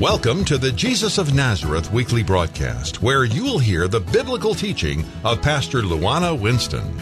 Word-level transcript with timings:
Welcome 0.00 0.44
to 0.44 0.58
the 0.58 0.72
Jesus 0.72 1.16
of 1.16 1.32
Nazareth 1.32 1.90
weekly 1.90 2.22
broadcast, 2.22 3.00
where 3.00 3.24
you'll 3.24 3.58
hear 3.58 3.88
the 3.88 4.00
biblical 4.00 4.54
teaching 4.54 5.02
of 5.24 5.40
Pastor 5.40 5.80
Luana 5.80 6.38
Winston. 6.38 6.94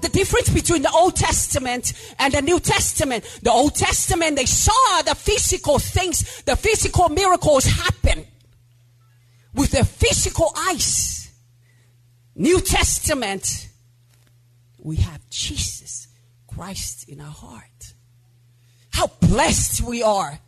the 0.00 0.08
difference 0.08 0.48
between 0.48 0.80
the 0.80 0.90
Old 0.90 1.14
Testament 1.14 1.92
and 2.18 2.32
the 2.32 2.40
New 2.40 2.58
Testament. 2.58 3.22
The 3.42 3.50
Old 3.50 3.74
Testament, 3.74 4.36
they 4.36 4.46
saw 4.46 5.02
the 5.02 5.14
physical 5.14 5.78
things, 5.78 6.42
the 6.44 6.56
physical 6.56 7.10
miracles 7.10 7.66
happen 7.66 8.24
with 9.52 9.72
their 9.72 9.84
physical 9.84 10.54
eyes. 10.56 11.30
New 12.34 12.62
Testament, 12.62 13.68
we 14.78 14.96
have 14.96 15.20
Jesus 15.28 16.08
Christ 16.46 17.10
in 17.10 17.20
our 17.20 17.26
heart. 17.26 17.69
How 19.00 19.06
blessed 19.06 19.80
we 19.80 20.02
are. 20.02 20.38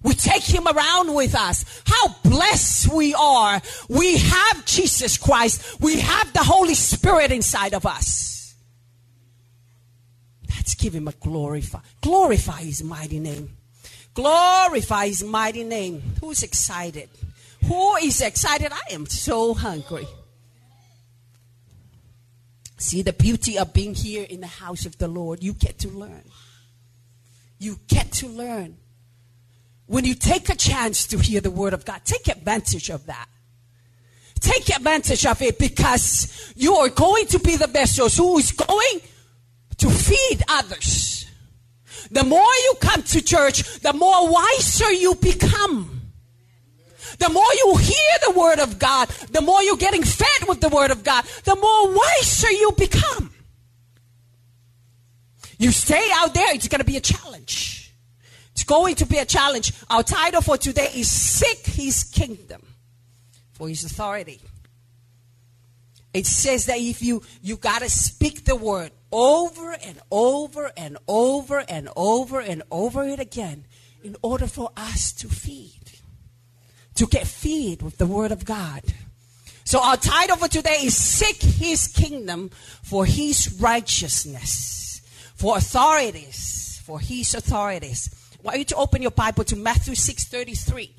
We 0.00 0.14
take 0.14 0.44
him 0.44 0.68
around 0.68 1.12
with 1.12 1.34
us. 1.34 1.64
How 1.84 2.14
blessed 2.22 2.92
we 2.92 3.12
are. 3.12 3.60
We 3.88 4.18
have 4.18 4.64
Jesus 4.64 5.18
Christ. 5.18 5.80
We 5.80 5.98
have 5.98 6.32
the 6.32 6.44
Holy 6.44 6.74
Spirit 6.74 7.32
inside 7.32 7.74
of 7.74 7.84
us. 7.84 8.54
Let's 10.48 10.76
give 10.76 10.94
him 10.94 11.08
a 11.08 11.12
glorify. 11.12 11.80
Glorify 12.02 12.60
his 12.60 12.84
mighty 12.84 13.18
name. 13.18 13.56
Glorify 14.14 15.08
his 15.08 15.24
mighty 15.24 15.64
name. 15.64 16.04
Who's 16.20 16.44
excited? 16.44 17.08
Who 17.64 17.96
is 17.96 18.20
excited? 18.20 18.70
I 18.70 18.94
am 18.94 19.06
so 19.06 19.54
hungry. 19.54 20.06
See 22.78 23.02
the 23.02 23.12
beauty 23.12 23.58
of 23.58 23.72
being 23.72 23.96
here 23.96 24.22
in 24.22 24.40
the 24.40 24.46
house 24.46 24.86
of 24.86 24.98
the 24.98 25.08
Lord. 25.08 25.42
You 25.42 25.52
get 25.52 25.80
to 25.80 25.88
learn. 25.88 26.22
You 27.58 27.78
get 27.88 28.12
to 28.12 28.28
learn. 28.28 28.76
When 29.86 30.04
you 30.04 30.14
take 30.14 30.48
a 30.48 30.56
chance 30.56 31.06
to 31.08 31.18
hear 31.18 31.40
the 31.40 31.50
word 31.50 31.72
of 31.72 31.84
God, 31.84 32.02
take 32.04 32.28
advantage 32.28 32.90
of 32.90 33.06
that. 33.06 33.28
Take 34.40 34.68
advantage 34.68 35.24
of 35.24 35.40
it 35.42 35.58
because 35.58 36.52
you 36.56 36.74
are 36.74 36.88
going 36.88 37.26
to 37.28 37.38
be 37.38 37.56
the 37.56 37.66
vessels 37.66 38.16
who 38.16 38.38
is 38.38 38.52
going 38.52 39.00
to 39.78 39.90
feed 39.90 40.42
others. 40.48 41.26
The 42.10 42.24
more 42.24 42.40
you 42.40 42.74
come 42.80 43.02
to 43.02 43.22
church, 43.22 43.80
the 43.80 43.92
more 43.92 44.30
wiser 44.30 44.92
you 44.92 45.14
become. 45.14 45.92
The 47.18 47.28
more 47.30 47.54
you 47.64 47.76
hear 47.76 48.12
the 48.26 48.38
word 48.38 48.58
of 48.58 48.78
God, 48.78 49.08
the 49.30 49.40
more 49.40 49.62
you're 49.62 49.76
getting 49.76 50.02
fed 50.02 50.48
with 50.48 50.60
the 50.60 50.68
word 50.68 50.90
of 50.90 51.02
God, 51.02 51.24
the 51.44 51.56
more 51.56 51.94
wiser 51.94 52.50
you 52.50 52.72
become. 52.76 53.32
You 55.58 55.70
stay 55.70 56.08
out 56.14 56.34
there, 56.34 56.54
it's 56.54 56.68
going 56.68 56.80
to 56.80 56.86
be 56.86 56.96
a 56.96 57.00
challenge. 57.00 57.94
It's 58.52 58.64
going 58.64 58.94
to 58.96 59.06
be 59.06 59.18
a 59.18 59.24
challenge. 59.24 59.72
Our 59.90 60.02
title 60.02 60.40
for 60.40 60.56
today 60.56 60.90
is 60.94 61.10
Seek 61.10 61.66
His 61.66 62.04
Kingdom 62.04 62.62
for 63.52 63.68
His 63.68 63.84
authority. 63.84 64.40
It 66.14 66.26
says 66.26 66.66
that 66.66 66.78
if 66.78 67.02
you 67.02 67.22
you 67.42 67.56
got 67.56 67.82
to 67.82 67.90
speak 67.90 68.44
the 68.44 68.56
word 68.56 68.90
over 69.12 69.72
and 69.72 70.00
over 70.10 70.72
and 70.76 70.96
over 71.06 71.62
and 71.68 71.90
over 71.94 72.40
and 72.40 72.62
over 72.70 73.04
it 73.04 73.20
again 73.20 73.66
in 74.02 74.16
order 74.22 74.46
for 74.46 74.70
us 74.76 75.12
to 75.12 75.28
feed 75.28 75.86
to 76.96 77.06
get 77.06 77.26
feed 77.26 77.82
with 77.82 77.98
the 77.98 78.06
word 78.06 78.32
of 78.32 78.44
God. 78.44 78.82
So 79.64 79.82
our 79.82 79.96
title 79.96 80.36
for 80.36 80.48
today 80.48 80.78
is 80.82 80.96
Seek 80.96 81.42
His 81.42 81.88
Kingdom 81.88 82.50
for 82.82 83.04
His 83.04 83.54
righteousness, 83.60 84.85
for 85.36 85.56
authorities, 85.56 86.82
for 86.84 86.98
His 86.98 87.34
authorities. 87.34 88.10
I 88.40 88.42
want 88.42 88.58
you 88.58 88.64
to 88.64 88.76
open 88.76 89.02
your 89.02 89.10
Bible 89.10 89.44
to 89.44 89.56
Matthew 89.56 89.94
6.33. 89.94 90.90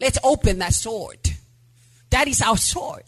Let's 0.00 0.18
open 0.22 0.58
that 0.58 0.74
sword. 0.74 1.18
That 2.10 2.28
is 2.28 2.42
our 2.42 2.56
sword. 2.56 3.04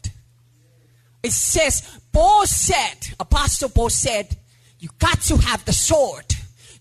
It 1.23 1.33
says, 1.33 2.01
Paul 2.13 2.47
said, 2.47 3.15
Apostle 3.19 3.69
Paul 3.69 3.91
said, 3.91 4.37
you 4.79 4.89
got 4.99 5.21
to 5.23 5.37
have 5.37 5.65
the 5.65 5.73
sword. 5.73 6.25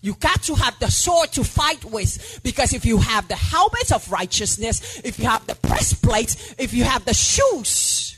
You 0.00 0.14
got 0.14 0.42
to 0.44 0.54
have 0.54 0.78
the 0.78 0.90
sword 0.90 1.32
to 1.32 1.42
fight 1.42 1.84
with 1.84 2.40
because 2.44 2.72
if 2.72 2.84
you 2.84 2.98
have 2.98 3.26
the 3.26 3.34
helmet 3.34 3.90
of 3.92 4.10
righteousness, 4.12 5.00
if 5.04 5.18
you 5.18 5.26
have 5.26 5.44
the 5.46 5.56
breastplate, 5.56 6.54
if 6.58 6.72
you 6.72 6.84
have 6.84 7.04
the 7.04 7.14
shoes, 7.14 8.16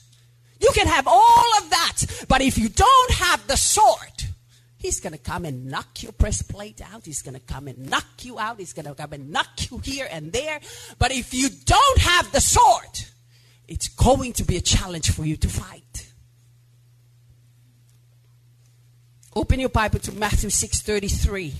you 0.60 0.70
can 0.74 0.86
have 0.86 1.06
all 1.06 1.58
of 1.58 1.70
that. 1.70 2.26
But 2.28 2.42
if 2.42 2.58
you 2.58 2.68
don't 2.68 3.10
have 3.12 3.46
the 3.46 3.56
sword, 3.56 4.19
he's 4.80 4.98
going 4.98 5.12
to 5.12 5.18
come 5.18 5.44
and 5.44 5.66
knock 5.66 6.02
your 6.02 6.12
breastplate 6.12 6.80
out. 6.80 7.04
He's 7.04 7.22
going 7.22 7.34
to 7.34 7.40
come 7.40 7.68
and 7.68 7.88
knock 7.88 8.24
you 8.24 8.38
out. 8.38 8.58
He's 8.58 8.72
going 8.72 8.86
to 8.86 8.94
come 8.94 9.12
and 9.12 9.30
knock 9.30 9.70
you 9.70 9.78
here 9.78 10.08
and 10.10 10.32
there. 10.32 10.58
But 10.98 11.12
if 11.12 11.32
you 11.32 11.50
don't 11.64 11.98
have 11.98 12.32
the 12.32 12.40
sword, 12.40 13.06
it's 13.68 13.88
going 13.88 14.32
to 14.34 14.44
be 14.44 14.56
a 14.56 14.60
challenge 14.60 15.12
for 15.12 15.24
you 15.24 15.36
to 15.36 15.48
fight. 15.48 16.08
Open 19.36 19.60
your 19.60 19.68
Bible 19.68 20.00
to 20.00 20.12
Matthew 20.12 20.50
6:33. 20.50 21.52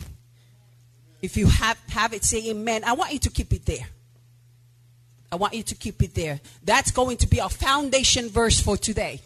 If 1.22 1.36
you 1.36 1.46
have, 1.46 1.78
have 1.90 2.14
it, 2.14 2.24
say 2.24 2.50
amen. 2.50 2.82
I 2.84 2.94
want 2.94 3.12
you 3.12 3.18
to 3.20 3.30
keep 3.30 3.52
it 3.52 3.66
there. 3.66 3.86
I 5.30 5.36
want 5.36 5.54
you 5.54 5.62
to 5.62 5.74
keep 5.74 6.02
it 6.02 6.14
there. 6.14 6.40
That's 6.64 6.90
going 6.90 7.18
to 7.18 7.28
be 7.28 7.40
our 7.40 7.50
foundation 7.50 8.28
verse 8.30 8.58
for 8.58 8.76
today. 8.76 9.20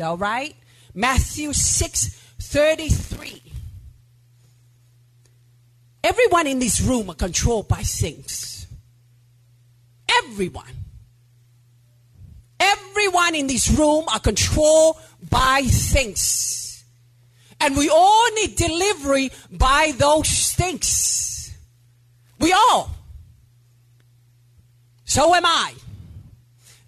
All 0.00 0.18
right? 0.18 0.54
Matthew 0.94 1.52
6:33. 2.40 3.40
Everyone 6.02 6.46
in 6.46 6.58
this 6.58 6.80
room 6.80 7.10
are 7.10 7.14
controlled 7.14 7.68
by 7.68 7.82
things. 7.82 8.66
Everyone. 10.08 10.74
Everyone 12.58 13.34
in 13.34 13.46
this 13.46 13.70
room 13.70 14.04
are 14.08 14.20
controlled 14.20 14.96
by 15.28 15.62
things. 15.62 16.82
And 17.60 17.76
we 17.76 17.90
all 17.90 18.32
need 18.32 18.56
delivery 18.56 19.30
by 19.50 19.92
those 19.96 20.52
things. 20.52 21.52
We 22.38 22.52
all. 22.52 22.90
So 25.04 25.34
am 25.34 25.44
I. 25.44 25.74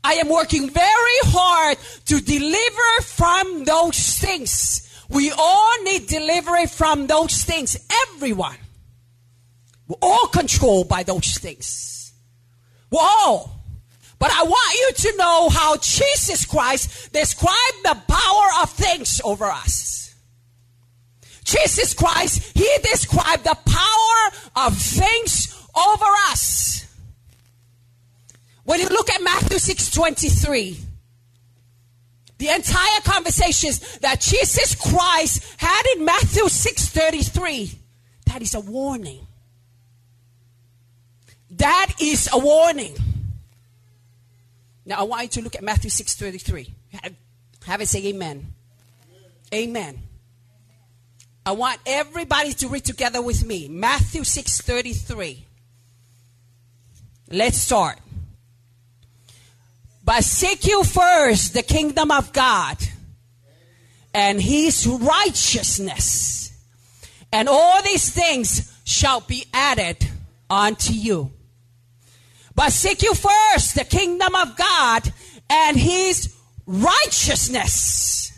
I 0.04 0.14
am 0.14 0.28
working 0.28 0.70
very 0.70 1.18
hard 1.24 1.78
to 2.06 2.20
deliver 2.20 3.02
from 3.02 3.64
those 3.64 4.18
things. 4.18 4.88
We 5.12 5.30
all 5.30 5.82
need 5.82 6.06
delivery 6.06 6.66
from 6.66 7.06
those 7.06 7.44
things. 7.44 7.76
Everyone. 8.08 8.56
We're 9.86 9.96
all 10.00 10.26
controlled 10.28 10.88
by 10.88 11.02
those 11.02 11.36
things. 11.38 12.12
We're 12.90 13.00
all. 13.02 13.60
But 14.18 14.30
I 14.32 14.44
want 14.44 14.74
you 14.74 15.10
to 15.10 15.16
know 15.18 15.48
how 15.48 15.76
Jesus 15.76 16.46
Christ 16.46 17.12
described 17.12 17.82
the 17.82 18.00
power 18.08 18.62
of 18.62 18.70
things 18.70 19.20
over 19.24 19.44
us. 19.44 20.14
Jesus 21.44 21.92
Christ, 21.92 22.56
He 22.56 22.68
described 22.82 23.44
the 23.44 23.58
power 23.66 24.66
of 24.66 24.78
things 24.78 25.54
over 25.74 26.04
us. 26.30 26.86
When 28.64 28.80
you 28.80 28.88
look 28.88 29.10
at 29.10 29.22
Matthew 29.22 29.58
6:23, 29.58 30.78
the 32.42 32.48
entire 32.48 33.00
conversations 33.04 33.98
that 33.98 34.20
Jesus 34.20 34.74
Christ 34.74 35.44
had 35.58 35.82
in 35.94 36.04
Matthew 36.04 36.48
6:33, 36.48 37.78
that 38.26 38.42
is 38.42 38.54
a 38.56 38.60
warning. 38.60 39.24
That 41.52 41.94
is 42.00 42.28
a 42.32 42.38
warning. 42.38 42.96
Now 44.84 44.96
I 44.98 45.02
want 45.04 45.22
you 45.22 45.28
to 45.28 45.42
look 45.42 45.54
at 45.54 45.62
Matthew 45.62 45.88
6:33. 45.88 46.68
Have, 46.90 47.14
have 47.64 47.80
it 47.80 47.86
say 47.86 48.04
amen. 48.06 48.52
Amen. 49.54 50.02
I 51.46 51.52
want 51.52 51.78
everybody 51.86 52.54
to 52.54 52.66
read 52.66 52.84
together 52.84 53.22
with 53.22 53.46
me. 53.46 53.68
Matthew 53.68 54.22
6:33. 54.22 55.44
Let's 57.30 57.58
start. 57.58 58.00
But 60.04 60.24
seek 60.24 60.66
you 60.66 60.82
first 60.84 61.54
the 61.54 61.62
kingdom 61.62 62.10
of 62.10 62.32
God 62.32 62.76
and 64.12 64.40
his 64.40 64.86
righteousness, 64.86 66.52
and 67.32 67.48
all 67.48 67.82
these 67.82 68.10
things 68.10 68.72
shall 68.84 69.20
be 69.20 69.46
added 69.54 69.96
unto 70.50 70.92
you. 70.92 71.30
But 72.54 72.72
seek 72.72 73.02
you 73.02 73.14
first 73.14 73.74
the 73.74 73.84
kingdom 73.84 74.34
of 74.34 74.56
God 74.56 75.12
and 75.48 75.76
his 75.76 76.34
righteousness, 76.66 78.32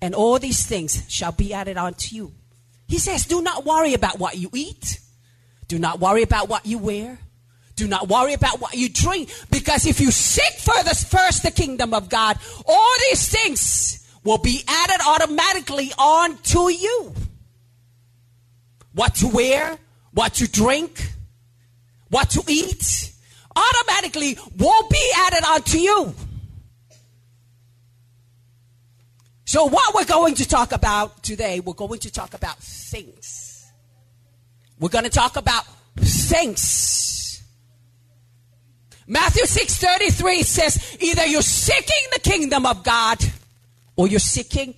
and 0.00 0.14
all 0.14 0.38
these 0.38 0.64
things 0.66 1.02
shall 1.08 1.32
be 1.32 1.52
added 1.52 1.76
unto 1.76 2.14
you. 2.14 2.32
He 2.86 2.98
says, 2.98 3.26
Do 3.26 3.42
not 3.42 3.64
worry 3.64 3.94
about 3.94 4.18
what 4.18 4.36
you 4.36 4.50
eat, 4.54 5.00
do 5.66 5.78
not 5.78 5.98
worry 5.98 6.22
about 6.22 6.48
what 6.48 6.66
you 6.66 6.78
wear. 6.78 7.18
Do 7.76 7.86
not 7.86 8.08
worry 8.08 8.32
about 8.32 8.60
what 8.60 8.74
you 8.74 8.88
drink 8.88 9.30
because 9.50 9.86
if 9.86 10.00
you 10.00 10.10
seek 10.10 10.58
first, 10.58 11.08
first 11.10 11.42
the 11.42 11.50
kingdom 11.50 11.92
of 11.92 12.08
God, 12.08 12.38
all 12.66 12.94
these 13.10 13.28
things 13.28 14.08
will 14.24 14.38
be 14.38 14.62
added 14.66 15.00
automatically 15.06 15.92
on 15.98 16.38
to 16.38 16.72
you. 16.72 17.14
What 18.94 19.16
to 19.16 19.28
wear, 19.28 19.76
what 20.12 20.34
to 20.34 20.50
drink, 20.50 21.06
what 22.08 22.30
to 22.30 22.42
eat, 22.48 23.12
automatically 23.54 24.38
won't 24.56 24.90
be 24.90 25.12
added 25.14 25.44
onto 25.46 25.78
you. 25.78 26.14
So, 29.44 29.66
what 29.66 29.94
we're 29.94 30.06
going 30.06 30.34
to 30.36 30.48
talk 30.48 30.72
about 30.72 31.22
today, 31.22 31.60
we're 31.60 31.74
going 31.74 32.00
to 32.00 32.10
talk 32.10 32.34
about 32.34 32.58
things. 32.58 33.70
We're 34.80 34.88
going 34.88 35.04
to 35.04 35.10
talk 35.10 35.36
about 35.36 35.64
things. 35.96 37.15
Matthew 39.06 39.44
6:33 39.44 40.42
says 40.42 40.96
either 41.00 41.26
you're 41.26 41.42
seeking 41.42 42.10
the 42.12 42.20
kingdom 42.20 42.66
of 42.66 42.82
God 42.82 43.18
or 43.94 44.08
you're 44.08 44.18
seeking 44.18 44.74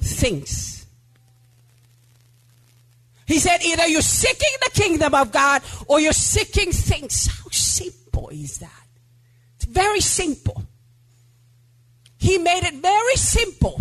things. 0.00 0.86
He 3.26 3.38
said 3.38 3.58
either 3.64 3.86
you're 3.88 4.02
seeking 4.02 4.56
the 4.62 4.70
kingdom 4.80 5.14
of 5.14 5.32
God 5.32 5.62
or 5.88 5.98
you're 5.98 6.12
seeking 6.12 6.70
things. 6.70 7.26
How 7.26 7.50
simple 7.50 8.28
is 8.28 8.58
that? 8.58 8.86
It's 9.56 9.64
very 9.64 10.00
simple. 10.00 10.62
He 12.18 12.38
made 12.38 12.64
it 12.64 12.74
very 12.74 13.16
simple. 13.16 13.80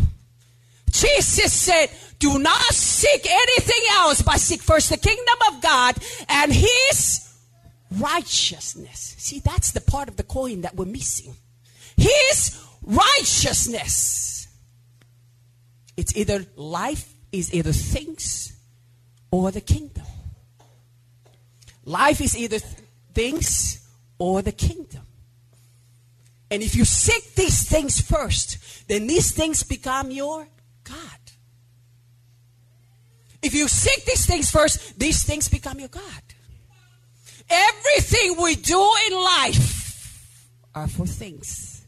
Jesus 0.91 1.53
said, 1.53 1.87
Do 2.19 2.39
not 2.39 2.73
seek 2.73 3.25
anything 3.29 3.83
else, 3.91 4.21
but 4.21 4.39
seek 4.39 4.61
first 4.61 4.89
the 4.89 4.97
kingdom 4.97 5.35
of 5.51 5.61
God 5.61 5.95
and 6.27 6.51
his 6.51 7.24
righteousness. 7.97 9.15
See, 9.17 9.39
that's 9.39 9.71
the 9.71 9.81
part 9.81 10.07
of 10.07 10.17
the 10.17 10.23
coin 10.23 10.61
that 10.61 10.75
we're 10.75 10.85
missing. 10.85 11.35
His 11.97 12.61
righteousness. 12.81 14.47
It's 15.97 16.15
either 16.15 16.45
life 16.55 17.13
is 17.31 17.53
either 17.53 17.71
things 17.71 18.57
or 19.31 19.51
the 19.51 19.61
kingdom. 19.61 20.05
Life 21.85 22.21
is 22.21 22.35
either 22.37 22.59
th- 22.59 22.73
things 23.13 23.87
or 24.17 24.41
the 24.41 24.51
kingdom. 24.51 25.01
And 26.49 26.63
if 26.63 26.75
you 26.75 26.85
seek 26.85 27.35
these 27.35 27.67
things 27.67 28.01
first, 28.01 28.87
then 28.87 29.07
these 29.07 29.31
things 29.31 29.63
become 29.63 30.11
your 30.11 30.47
God. 30.83 30.97
If 33.41 33.53
you 33.53 33.67
seek 33.67 34.05
these 34.05 34.25
things 34.25 34.49
first, 34.49 34.97
these 34.97 35.23
things 35.23 35.49
become 35.49 35.79
your 35.79 35.89
God. 35.89 36.23
Everything 37.49 38.41
we 38.41 38.55
do 38.55 38.91
in 39.07 39.13
life 39.13 40.47
are 40.73 40.87
for 40.87 41.05
things. 41.05 41.85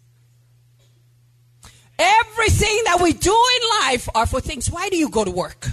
Everything 1.99 2.83
that 2.85 2.99
we 3.01 3.13
do 3.13 3.31
in 3.31 3.69
life 3.81 4.07
are 4.13 4.27
for 4.27 4.39
things. 4.39 4.69
Why 4.69 4.89
do 4.89 4.97
you 4.97 5.09
go 5.09 5.23
to 5.23 5.31
work? 5.31 5.67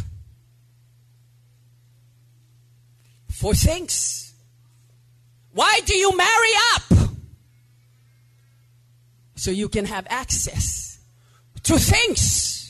For 3.28 3.54
things. 3.54 4.32
Why 5.52 5.80
do 5.84 5.94
you 5.94 6.16
marry 6.16 6.52
up? 6.74 6.82
So 9.36 9.50
you 9.50 9.68
can 9.68 9.84
have 9.84 10.06
access 10.08 10.98
to 11.64 11.78
things. 11.78 12.63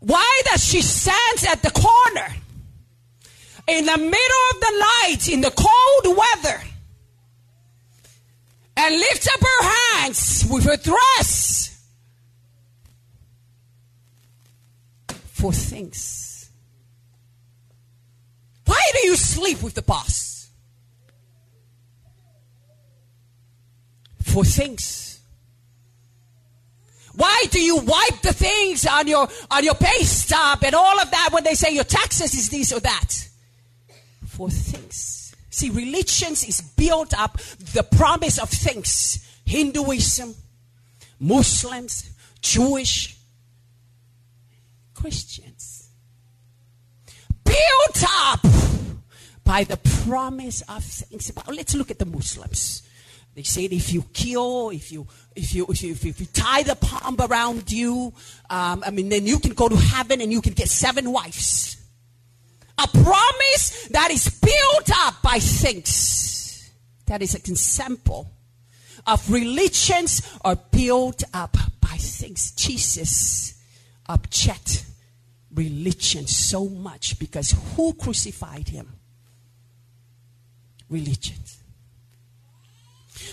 Why 0.00 0.42
does 0.46 0.64
she 0.64 0.80
stand 0.80 1.44
at 1.48 1.62
the 1.62 1.70
corner 1.70 2.34
in 3.66 3.84
the 3.84 3.96
middle 3.96 4.44
of 4.52 4.60
the 4.60 4.78
night 4.78 5.28
in 5.28 5.40
the 5.40 5.50
cold 5.50 6.16
weather 6.16 6.62
and 8.76 8.94
lift 8.94 9.28
up 9.34 9.40
her 9.40 9.68
hands 9.68 10.46
with 10.48 10.64
her 10.64 10.76
dress 10.76 11.88
for 15.26 15.52
things? 15.52 16.50
Why 18.66 18.80
do 18.92 19.06
you 19.08 19.16
sleep 19.16 19.62
with 19.62 19.74
the 19.74 19.82
boss? 19.82 20.50
For 24.22 24.44
things. 24.44 25.07
Why 27.18 27.46
do 27.50 27.60
you 27.60 27.78
wipe 27.78 28.20
the 28.22 28.32
things 28.32 28.86
on 28.86 29.08
your 29.08 29.26
on 29.50 29.64
your 29.64 29.74
pay 29.74 30.04
stub 30.04 30.62
and 30.62 30.72
all 30.72 31.00
of 31.00 31.10
that 31.10 31.30
when 31.32 31.42
they 31.42 31.54
say 31.54 31.74
your 31.74 31.82
taxes 31.82 32.32
is 32.32 32.48
this 32.48 32.72
or 32.72 32.78
that? 32.78 33.28
For 34.24 34.48
things. 34.48 35.34
See, 35.50 35.70
religions 35.70 36.44
is 36.44 36.60
built 36.60 37.18
up 37.18 37.40
the 37.74 37.82
promise 37.82 38.38
of 38.38 38.48
things. 38.48 39.18
Hinduism, 39.44 40.32
Muslims, 41.18 42.08
Jewish, 42.40 43.16
Christians. 44.94 45.88
Built 47.44 48.04
up 48.08 48.46
by 49.42 49.64
the 49.64 49.78
promise 50.04 50.60
of 50.68 50.84
things. 50.84 51.32
Let's 51.48 51.74
look 51.74 51.90
at 51.90 51.98
the 51.98 52.06
Muslims. 52.06 52.84
They 53.38 53.44
said 53.44 53.72
if 53.72 53.92
you 53.92 54.02
kill, 54.12 54.70
if 54.70 54.90
you 54.90 55.06
if 55.36 55.54
you 55.54 55.64
if 55.68 55.80
you, 55.80 55.92
if 55.92 56.20
you, 56.20 56.26
tie 56.26 56.64
the 56.64 56.74
palm 56.74 57.14
around 57.20 57.70
you, 57.70 58.12
um, 58.50 58.82
I 58.84 58.90
mean, 58.90 59.10
then 59.10 59.28
you 59.28 59.38
can 59.38 59.52
go 59.52 59.68
to 59.68 59.76
heaven 59.76 60.20
and 60.20 60.32
you 60.32 60.42
can 60.42 60.54
get 60.54 60.68
seven 60.68 61.12
wives. 61.12 61.76
A 62.78 62.88
promise 62.88 63.86
that 63.92 64.10
is 64.10 64.28
built 64.28 64.90
up 64.92 65.22
by 65.22 65.38
things. 65.38 66.68
That 67.06 67.22
is 67.22 67.36
an 67.36 67.42
example 67.46 68.28
of 69.06 69.30
religions 69.30 70.28
are 70.44 70.56
built 70.56 71.22
up 71.32 71.56
by 71.80 71.96
things. 71.96 72.50
Jesus 72.56 73.62
object 74.08 74.84
religion 75.54 76.26
so 76.26 76.68
much 76.68 77.20
because 77.20 77.54
who 77.76 77.92
crucified 77.92 78.66
him? 78.66 78.94
Religions. 80.90 81.58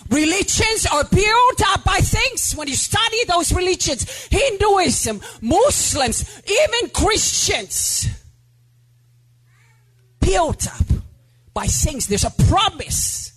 Religions 0.09 0.85
are 0.91 1.03
built 1.03 1.61
up 1.67 1.83
by 1.83 1.97
things. 1.97 2.53
When 2.53 2.67
you 2.67 2.75
study 2.75 3.23
those 3.27 3.53
religions, 3.53 4.27
Hinduism, 4.29 5.21
Muslims, 5.41 6.41
even 6.47 6.89
Christians, 6.91 8.07
built 10.19 10.67
up 10.67 10.85
by 11.53 11.65
things. 11.65 12.07
There's 12.07 12.25
a 12.25 12.33
promise. 12.47 13.33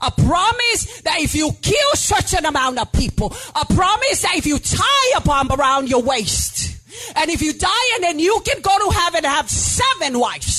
A 0.00 0.10
promise 0.10 1.00
that 1.02 1.20
if 1.20 1.34
you 1.34 1.50
kill 1.60 1.92
such 1.94 2.34
an 2.34 2.44
amount 2.44 2.78
of 2.78 2.92
people, 2.92 3.34
a 3.54 3.64
promise 3.64 4.22
that 4.22 4.36
if 4.36 4.46
you 4.46 4.58
tie 4.58 5.12
a 5.16 5.20
bomb 5.20 5.50
around 5.52 5.88
your 5.88 6.02
waist, 6.02 6.76
and 7.16 7.30
if 7.30 7.40
you 7.40 7.52
die 7.52 7.90
and 7.94 8.04
then 8.04 8.18
you 8.18 8.40
can 8.44 8.60
go 8.60 8.76
to 8.78 8.96
heaven 8.96 9.24
and 9.24 9.26
have 9.26 9.48
seven 9.48 10.18
wives 10.18 10.51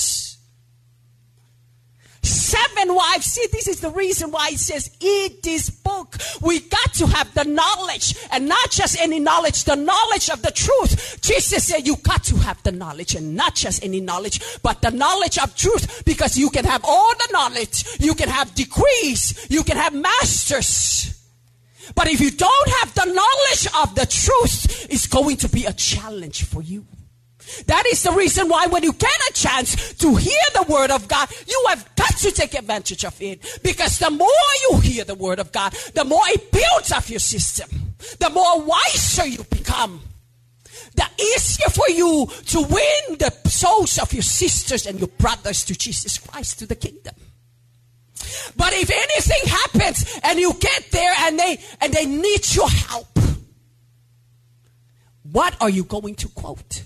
seven 2.54 2.94
wives. 2.94 3.26
See, 3.26 3.46
this 3.52 3.68
is 3.68 3.80
the 3.80 3.90
reason 3.90 4.30
why 4.30 4.50
it 4.52 4.58
says, 4.58 4.90
eat 5.00 5.42
this 5.42 5.70
book. 5.70 6.16
We 6.40 6.60
got 6.60 6.94
to 6.94 7.06
have 7.06 7.32
the 7.34 7.44
knowledge 7.44 8.16
and 8.30 8.48
not 8.48 8.70
just 8.70 9.00
any 9.00 9.18
knowledge, 9.18 9.64
the 9.64 9.76
knowledge 9.76 10.30
of 10.30 10.42
the 10.42 10.50
truth. 10.50 11.20
Jesus 11.20 11.64
said, 11.64 11.86
you 11.86 11.96
got 11.96 12.24
to 12.24 12.36
have 12.36 12.62
the 12.62 12.72
knowledge 12.72 13.14
and 13.14 13.34
not 13.34 13.54
just 13.54 13.84
any 13.84 14.00
knowledge, 14.00 14.40
but 14.62 14.80
the 14.82 14.90
knowledge 14.90 15.38
of 15.38 15.54
truth 15.56 16.04
because 16.04 16.36
you 16.36 16.50
can 16.50 16.64
have 16.64 16.84
all 16.84 17.14
the 17.14 17.28
knowledge. 17.32 17.84
You 17.98 18.14
can 18.14 18.28
have 18.28 18.54
degrees. 18.54 19.46
You 19.50 19.64
can 19.64 19.76
have 19.76 19.94
masters. 19.94 21.10
But 21.94 22.08
if 22.08 22.20
you 22.20 22.30
don't 22.30 22.70
have 22.80 22.94
the 22.94 23.04
knowledge 23.04 23.66
of 23.82 23.94
the 23.94 24.06
truth, 24.06 24.86
it's 24.90 25.06
going 25.06 25.36
to 25.38 25.48
be 25.48 25.66
a 25.66 25.72
challenge 25.72 26.44
for 26.44 26.62
you. 26.62 26.86
That 27.66 27.84
is 27.86 28.02
the 28.02 28.12
reason 28.12 28.48
why 28.48 28.66
when 28.66 28.82
you 28.82 28.92
get 28.92 29.16
a 29.30 29.32
chance 29.32 29.94
to 29.94 30.14
hear 30.16 30.32
the 30.54 30.64
word 30.68 30.90
of 30.90 31.08
God, 31.08 31.28
you 31.46 31.64
have 31.68 31.88
got 31.96 32.16
to 32.18 32.30
take 32.30 32.54
advantage 32.54 33.04
of 33.04 33.20
it. 33.20 33.60
Because 33.62 33.98
the 33.98 34.10
more 34.10 34.28
you 34.70 34.80
hear 34.80 35.04
the 35.04 35.14
word 35.14 35.38
of 35.38 35.52
God, 35.52 35.72
the 35.94 36.04
more 36.04 36.22
it 36.28 36.50
builds 36.50 36.92
up 36.92 37.08
your 37.08 37.20
system. 37.20 37.94
The 38.18 38.30
more 38.30 38.62
wiser 38.62 39.26
you 39.26 39.44
become. 39.44 40.00
The 40.94 41.06
easier 41.18 41.68
for 41.70 41.88
you 41.88 42.26
to 42.46 42.60
win 42.60 43.18
the 43.18 43.32
souls 43.48 43.98
of 43.98 44.12
your 44.12 44.22
sisters 44.22 44.86
and 44.86 44.98
your 44.98 45.08
brothers 45.08 45.64
to 45.64 45.74
Jesus 45.74 46.18
Christ, 46.18 46.58
to 46.60 46.66
the 46.66 46.76
kingdom. 46.76 47.14
But 48.56 48.72
if 48.72 48.90
anything 48.90 49.50
happens 49.50 50.18
and 50.22 50.38
you 50.38 50.52
get 50.54 50.88
there 50.90 51.12
and 51.20 51.38
they 51.38 51.58
and 51.80 51.92
they 51.92 52.06
need 52.06 52.54
your 52.54 52.68
help, 52.68 53.18
what 55.30 55.56
are 55.60 55.70
you 55.70 55.84
going 55.84 56.14
to 56.16 56.28
quote? 56.28 56.82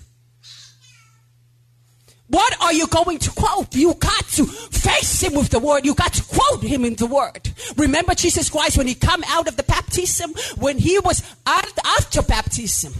What 2.29 2.61
are 2.61 2.73
you 2.73 2.85
going 2.87 3.17
to 3.19 3.31
quote? 3.31 3.73
You 3.75 3.95
got 3.95 4.27
to 4.29 4.45
face 4.45 5.21
him 5.21 5.33
with 5.33 5.49
the 5.49 5.59
word. 5.59 5.83
You 5.83 5.95
got 5.95 6.13
to 6.13 6.23
quote 6.23 6.61
him 6.61 6.85
in 6.85 6.95
the 6.95 7.07
word. 7.07 7.49
Remember 7.75 8.13
Jesus 8.13 8.49
Christ 8.49 8.77
when 8.77 8.87
he 8.87 8.93
come 8.93 9.23
out 9.27 9.47
of 9.47 9.57
the 9.57 9.63
baptism, 9.63 10.33
when 10.57 10.77
he 10.77 10.99
was 10.99 11.23
after 11.47 12.21
baptism. 12.21 12.93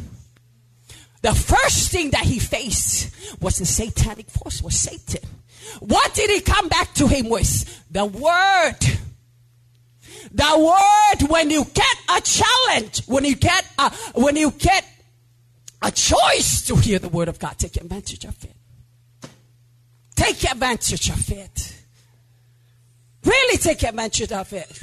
The 1.22 1.34
first 1.34 1.92
thing 1.92 2.12
that 2.12 2.24
he 2.24 2.40
faced 2.40 3.42
was 3.42 3.58
the 3.58 3.66
satanic 3.66 4.30
force, 4.30 4.62
was 4.62 4.80
Satan. 4.80 5.28
What 5.80 6.14
did 6.14 6.30
he 6.32 6.42
come 6.42 6.68
back 6.68 6.94
to 6.96 7.08
him 7.08 7.30
with? 7.30 7.86
The 7.92 8.06
word. 8.06 8.80
The 10.32 11.20
word 11.20 11.30
when 11.30 11.50
you 11.52 11.66
get 11.66 11.98
a 12.10 12.22
challenge, 12.22 13.06
when 13.06 13.26
you 13.26 13.36
get 13.36 13.66
a, 13.78 13.92
when 14.14 14.36
you 14.36 14.52
get 14.52 14.86
a 15.82 15.92
choice 15.92 16.66
to 16.68 16.76
hear 16.76 17.00
the 17.00 17.10
word 17.10 17.28
of 17.28 17.38
God. 17.38 17.58
Take 17.58 17.78
advantage 17.78 18.26
of 18.26 18.44
it. 18.44 18.56
Take 20.30 20.52
advantage 20.52 21.10
of 21.10 21.32
it. 21.32 21.76
Really 23.26 23.58
take 23.58 23.82
advantage 23.82 24.32
of 24.32 24.54
it. 24.54 24.80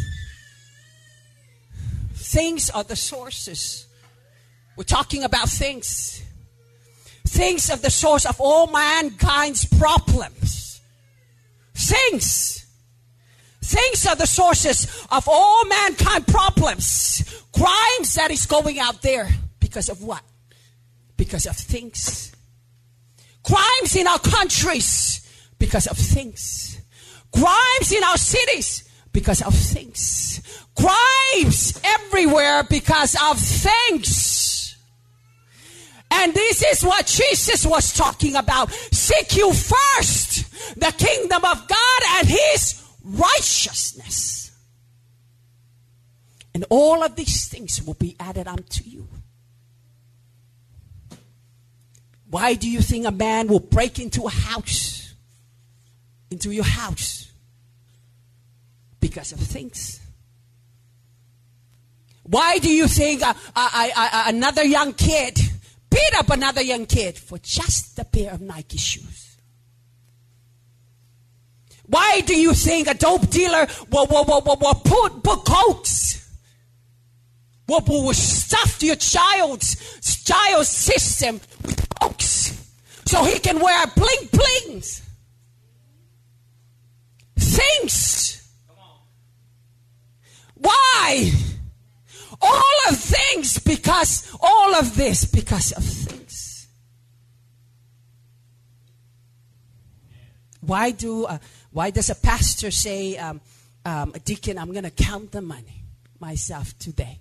Things 2.14 2.68
are 2.70 2.82
the 2.82 2.96
sources. 2.96 3.86
We're 4.76 4.82
talking 4.82 5.22
about 5.22 5.48
things. 5.48 6.20
Things 7.28 7.70
are 7.70 7.76
the 7.76 7.90
source 7.90 8.26
of 8.26 8.40
all 8.40 8.66
mankind's 8.66 9.66
problems. 9.78 10.80
Things. 11.76 12.66
Things 13.62 14.04
are 14.04 14.16
the 14.16 14.26
sources 14.26 15.06
of 15.12 15.28
all 15.28 15.64
mankind 15.66 16.26
problems. 16.26 17.22
Crimes 17.52 18.14
that 18.16 18.32
is 18.32 18.46
going 18.46 18.80
out 18.80 19.00
there 19.00 19.28
because 19.60 19.88
of 19.90 20.02
what? 20.02 20.24
Because 21.16 21.46
of 21.46 21.54
things. 21.54 22.32
Crimes 23.44 23.94
in 23.94 24.08
our 24.08 24.18
countries 24.18 25.15
because 25.58 25.86
of 25.86 25.96
things. 25.96 26.80
Crimes 27.32 27.92
in 27.92 28.02
our 28.04 28.16
cities 28.16 28.88
because 29.12 29.42
of 29.42 29.54
things. 29.54 30.40
Crimes 30.74 31.80
everywhere 31.82 32.64
because 32.64 33.16
of 33.30 33.38
things. 33.38 34.76
And 36.10 36.32
this 36.32 36.62
is 36.62 36.84
what 36.84 37.06
Jesus 37.06 37.66
was 37.66 37.92
talking 37.92 38.36
about. 38.36 38.70
Seek 38.70 39.36
you 39.36 39.52
first 39.52 40.78
the 40.78 40.92
kingdom 40.96 41.44
of 41.44 41.68
God 41.68 42.02
and 42.18 42.28
his 42.28 42.82
righteousness. 43.02 44.52
And 46.54 46.64
all 46.70 47.02
of 47.02 47.16
these 47.16 47.48
things 47.48 47.82
will 47.82 47.94
be 47.94 48.16
added 48.18 48.46
unto 48.46 48.82
you. 48.84 49.08
Why 52.28 52.54
do 52.54 52.68
you 52.68 52.80
think 52.80 53.06
a 53.06 53.10
man 53.10 53.48
will 53.48 53.60
break 53.60 53.98
into 53.98 54.26
a 54.26 54.30
house? 54.30 54.95
Into 56.36 56.50
your 56.50 56.64
house? 56.64 57.32
Because 59.00 59.32
of 59.32 59.38
things. 59.38 59.98
Why 62.24 62.58
do 62.58 62.70
you 62.70 62.88
think 62.88 63.22
uh, 63.22 63.32
uh, 63.54 63.88
uh, 63.96 64.24
another 64.26 64.62
young 64.62 64.92
kid 64.92 65.40
beat 65.88 66.14
up 66.18 66.28
another 66.28 66.60
young 66.60 66.84
kid 66.84 67.16
for 67.16 67.38
just 67.38 67.98
a 67.98 68.04
pair 68.04 68.32
of 68.32 68.42
Nike 68.42 68.76
shoes? 68.76 69.38
Why 71.86 72.20
do 72.20 72.38
you 72.38 72.52
think 72.52 72.86
a 72.86 72.92
dope 72.92 73.30
dealer 73.30 73.66
will, 73.90 74.06
will, 74.06 74.26
will, 74.26 74.42
will, 74.42 74.58
will 74.60 74.74
put, 74.74 75.22
put 75.22 75.42
cokes? 75.46 76.36
Will, 77.66 77.80
will 77.80 78.12
stuff 78.12 78.82
your 78.82 78.96
child's 78.96 80.22
child's 80.22 80.68
system 80.68 81.40
with 81.64 81.88
cokes 81.98 82.62
so 83.06 83.24
he 83.24 83.38
can 83.38 83.58
wear 83.58 83.86
bling 83.96 84.28
blings? 84.30 85.00
Things. 87.56 88.42
Why? 90.54 91.32
All 92.40 92.78
of 92.90 92.98
things 92.98 93.58
because 93.58 94.30
all 94.40 94.74
of 94.74 94.96
this 94.96 95.24
because 95.24 95.72
of 95.72 95.84
things. 95.84 96.66
Why 100.60 100.90
do 100.90 101.24
uh, 101.24 101.38
why 101.70 101.90
does 101.90 102.10
a 102.10 102.14
pastor 102.14 102.70
say, 102.70 103.16
um, 103.16 103.40
um, 103.84 104.12
deacon, 104.24 104.58
I'm 104.58 104.72
going 104.72 104.84
to 104.84 104.90
count 104.90 105.32
the 105.32 105.42
money 105.42 105.84
myself 106.18 106.76
today? 106.78 107.20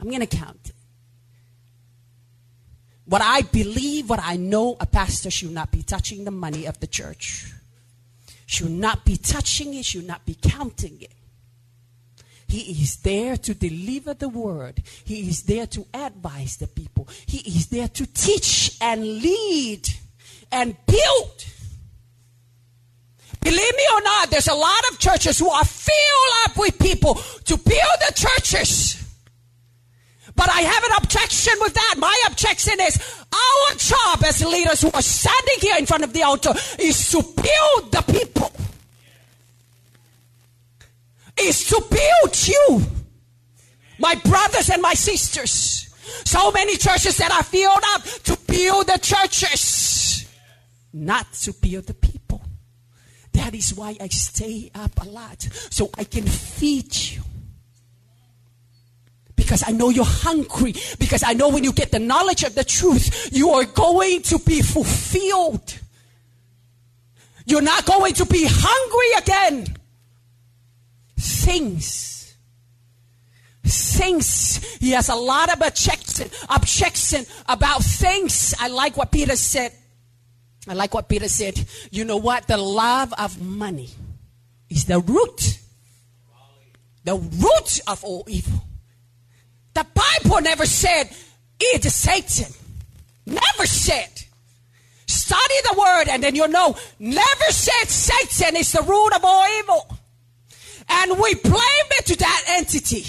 I'm 0.00 0.08
going 0.08 0.20
to 0.20 0.26
count 0.26 0.60
it. 0.66 0.74
What 3.04 3.20
I 3.20 3.42
believe, 3.42 4.08
what 4.08 4.20
I 4.22 4.36
know, 4.36 4.76
a 4.80 4.86
pastor 4.86 5.30
should 5.30 5.50
not 5.50 5.70
be 5.70 5.82
touching 5.82 6.24
the 6.24 6.30
money 6.30 6.66
of 6.66 6.80
the 6.80 6.86
church. 6.86 7.52
Should 8.46 8.70
not 8.70 9.04
be 9.04 9.16
touching 9.16 9.74
it, 9.74 9.84
should 9.84 10.06
not 10.06 10.24
be 10.26 10.34
counting 10.34 11.00
it. 11.00 11.12
He 12.46 12.82
is 12.82 12.96
there 12.96 13.36
to 13.36 13.54
deliver 13.54 14.14
the 14.14 14.28
word. 14.28 14.82
He 15.04 15.28
is 15.28 15.42
there 15.42 15.66
to 15.68 15.86
advise 15.92 16.56
the 16.58 16.66
people. 16.66 17.08
He 17.26 17.38
is 17.38 17.68
there 17.68 17.88
to 17.88 18.06
teach 18.06 18.76
and 18.80 19.02
lead 19.02 19.88
and 20.52 20.76
build. 20.86 21.44
Believe 23.40 23.76
me 23.76 23.82
or 23.94 24.02
not, 24.02 24.30
there's 24.30 24.48
a 24.48 24.54
lot 24.54 24.80
of 24.90 24.98
churches 24.98 25.38
who 25.38 25.50
are 25.50 25.64
filled 25.64 26.32
up 26.44 26.56
with 26.56 26.78
people 26.78 27.14
to 27.14 27.56
build 27.56 27.98
the 28.08 28.14
churches. 28.14 29.03
But 30.36 30.50
I 30.50 30.62
have 30.62 30.84
an 30.84 30.90
objection 30.96 31.54
with 31.60 31.74
that. 31.74 31.94
My 31.98 32.22
objection 32.26 32.74
is 32.80 33.24
our 33.32 33.76
job 33.76 34.24
as 34.24 34.44
leaders 34.44 34.80
who 34.80 34.90
are 34.92 35.02
standing 35.02 35.58
here 35.60 35.76
in 35.78 35.86
front 35.86 36.04
of 36.04 36.12
the 36.12 36.22
altar 36.22 36.52
is 36.78 37.10
to 37.10 37.22
build 37.22 37.92
the 37.92 38.04
people 38.12 38.50
is 41.40 41.64
to 41.66 41.82
build 41.90 42.48
you, 42.48 42.82
my 43.98 44.14
brothers 44.16 44.70
and 44.70 44.80
my 44.82 44.94
sisters. 44.94 45.88
So 46.24 46.50
many 46.52 46.76
churches 46.76 47.16
that 47.18 47.32
are 47.32 47.42
filled 47.42 47.82
up 47.94 48.02
to 48.02 48.38
build 48.46 48.86
the 48.86 48.98
churches, 48.98 50.26
not 50.92 51.32
to 51.34 51.52
build 51.52 51.86
the 51.86 51.94
people. 51.94 52.42
That 53.32 53.54
is 53.54 53.74
why 53.74 53.96
I 54.00 54.08
stay 54.08 54.70
up 54.74 55.02
a 55.02 55.08
lot, 55.08 55.42
so 55.70 55.90
I 55.98 56.04
can 56.04 56.24
feed 56.24 56.94
you. 56.96 57.22
Because 59.44 59.62
I 59.66 59.70
know 59.70 59.90
you're 59.90 60.04
hungry. 60.04 60.74
Because 60.98 61.22
I 61.22 61.32
know 61.34 61.48
when 61.48 61.64
you 61.64 61.72
get 61.72 61.92
the 61.92 61.98
knowledge 61.98 62.42
of 62.42 62.54
the 62.54 62.64
truth, 62.64 63.30
you 63.32 63.50
are 63.50 63.64
going 63.64 64.22
to 64.22 64.38
be 64.38 64.60
fulfilled. 64.62 65.78
You're 67.46 67.62
not 67.62 67.84
going 67.86 68.14
to 68.14 68.26
be 68.26 68.46
hungry 68.48 69.18
again 69.18 69.76
things. 71.44 72.36
Things. 73.64 74.76
He 74.76 74.90
has 74.90 75.08
a 75.08 75.14
lot 75.14 75.52
of 75.52 75.66
objection, 75.66 76.28
objection 76.48 77.24
about 77.48 77.82
things. 77.82 78.54
I 78.58 78.68
like 78.68 78.96
what 78.96 79.10
Peter 79.10 79.36
said. 79.36 79.72
I 80.68 80.74
like 80.74 80.94
what 80.94 81.08
Peter 81.08 81.28
said. 81.28 81.62
You 81.90 82.04
know 82.04 82.16
what? 82.16 82.46
The 82.46 82.56
love 82.56 83.12
of 83.18 83.40
money 83.40 83.90
is 84.68 84.84
the 84.84 85.00
root. 85.00 85.58
The 87.04 87.16
root 87.16 87.80
of 87.86 88.04
all 88.04 88.24
evil. 88.28 88.62
The 89.74 89.86
Bible 89.94 90.40
never 90.40 90.66
said 90.66 91.10
it 91.60 91.84
is 91.84 91.94
Satan. 91.94 92.52
Never 93.26 93.66
said. 93.66 94.10
Study 95.06 95.54
the 95.70 95.78
word 95.78 96.08
and 96.08 96.22
then 96.22 96.34
you'll 96.34 96.48
know. 96.48 96.76
Never 96.98 97.50
said 97.50 97.88
Satan 97.88 98.56
is 98.56 98.72
the 98.72 98.82
root 98.82 99.14
of 99.14 99.24
all 99.24 99.46
evil. 99.58 99.98
And 100.88 101.18
we 101.18 101.34
blame 101.34 101.88
it 101.98 102.06
to 102.06 102.16
that 102.16 102.44
entity. 102.48 103.04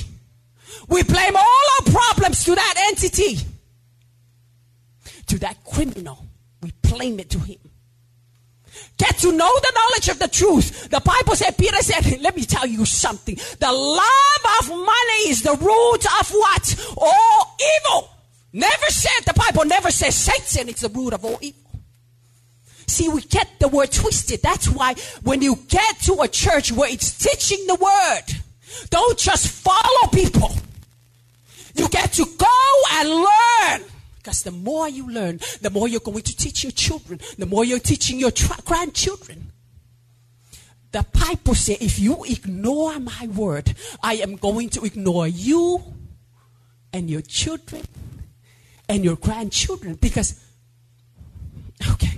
We 0.88 1.04
blame 1.04 1.36
all 1.36 1.66
our 1.80 1.92
problems 1.92 2.44
to 2.46 2.56
that 2.56 2.74
entity. 2.90 3.40
To 5.28 5.40
that 5.40 5.64
criminal. 5.64 6.26
We 6.62 6.72
blame 6.82 7.20
it 7.20 7.30
to 7.32 7.40
him. 7.40 7.60
Get 8.98 9.18
to 9.20 9.32
know 9.32 9.60
the 9.60 9.72
knowledge 9.76 10.10
of 10.10 10.20
the 10.20 10.28
truth. 10.28 10.90
The 10.90 11.02
Bible 11.02 11.36
said, 11.36 11.58
Peter 11.58 11.78
said, 11.78 12.22
let 12.22 12.36
me 12.36 12.44
tell 12.44 12.66
you 12.66 12.86
something. 12.86 13.36
The 13.36 13.72
love 13.72 14.62
of 14.62 14.70
money 14.70 15.30
is 15.30 15.42
the 15.42 15.52
root 15.52 16.06
of 16.20 16.30
what? 16.32 16.94
All 16.98 17.58
evil. 17.78 18.10
Never 18.54 18.90
said, 18.90 19.26
the 19.26 19.34
Bible 19.34 19.66
never 19.66 19.92
says 19.92 20.16
Satan 20.16 20.70
is 20.70 20.80
the 20.80 20.90
root 20.90 21.14
of 21.14 21.26
all 21.26 21.38
evil. 21.42 21.60
See, 22.88 23.10
we 23.10 23.22
get 23.22 23.50
the 23.60 23.68
word 23.68 23.92
twisted. 23.92 24.42
That's 24.42 24.70
why 24.70 24.96
when 25.24 25.42
you 25.42 25.58
get 25.68 26.00
to 26.02 26.22
a 26.22 26.28
church 26.28 26.72
where 26.72 26.90
it's 26.90 27.18
teaching 27.18 27.66
the 27.68 27.76
word, 27.76 28.42
don't 28.90 29.18
just 29.18 29.50
follow 29.50 30.08
people. 30.14 30.52
You 31.74 31.90
get 31.90 32.14
to 32.14 32.26
go 32.38 32.82
and 32.94 33.10
learn. 33.10 33.90
Because 34.26 34.42
the 34.42 34.50
more 34.50 34.90
you 34.90 35.08
learn, 35.08 35.40
the 35.62 35.70
more 35.70 35.88
you're 35.88 36.00
going 36.00 36.24
to 36.24 36.36
teach 36.36 36.64
your 36.64 36.72
children, 36.72 37.20
the 37.38 37.46
more 37.46 37.64
you're 37.64 37.78
teaching 37.78 38.20
your 38.20 38.32
tra- 38.32 38.60
grandchildren. 38.66 39.52
The 40.92 41.06
Bible 41.14 41.54
says, 41.54 41.78
if 41.80 42.00
you 42.00 42.24
ignore 42.24 43.00
my 43.00 43.30
word, 43.36 43.76
I 44.02 44.16
am 44.16 44.36
going 44.36 44.70
to 44.70 44.84
ignore 44.84 45.28
you 45.28 45.84
and 46.92 47.08
your 47.08 47.22
children 47.22 47.84
and 48.90 49.04
your 49.04 49.16
grandchildren. 49.16 49.94
Because, 49.94 50.44
okay, 51.92 52.18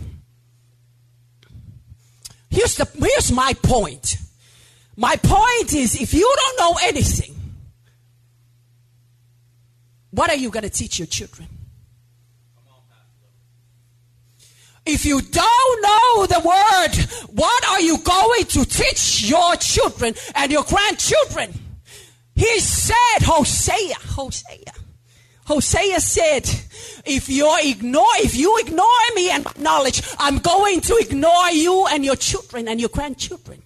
Here's, 2.49 2.77
the, 2.77 2.87
here's 2.97 3.33
my 3.33 3.51
point. 3.61 4.15
My 4.95 5.17
point 5.17 5.73
is 5.73 6.01
if 6.01 6.13
you 6.13 6.33
don't 6.37 6.57
know 6.57 6.79
anything, 6.83 7.35
what 10.11 10.29
are 10.29 10.37
you 10.37 10.49
going 10.51 10.63
to 10.63 10.69
teach 10.69 10.99
your 10.99 11.07
children? 11.07 11.49
If 14.87 15.05
you 15.05 15.21
don't 15.21 15.81
know 15.81 16.25
the 16.25 16.39
word, 16.39 17.29
what 17.31 17.67
are 17.67 17.81
you 17.81 17.97
going 17.97 18.45
to 18.45 18.65
teach 18.65 19.23
your 19.29 19.55
children 19.57 20.15
and 20.33 20.51
your 20.51 20.63
grandchildren? 20.63 21.53
He 22.35 22.59
said, 22.59 23.23
Hosea, 23.23 23.95
Hosea, 23.95 24.73
Hosea 25.45 25.99
said, 25.99 26.43
if 27.05 27.29
you 27.29 27.53
ignore, 27.63 28.05
if 28.17 28.35
you 28.35 28.57
ignore 28.59 28.85
me 29.15 29.29
and 29.29 29.45
knowledge, 29.59 30.01
I'm 30.19 30.39
going 30.39 30.81
to 30.81 30.95
ignore 30.97 31.49
you 31.51 31.87
and 31.87 32.05
your 32.05 32.15
children 32.15 32.67
and 32.67 32.79
your 32.79 32.89
grandchildren. 32.89 33.61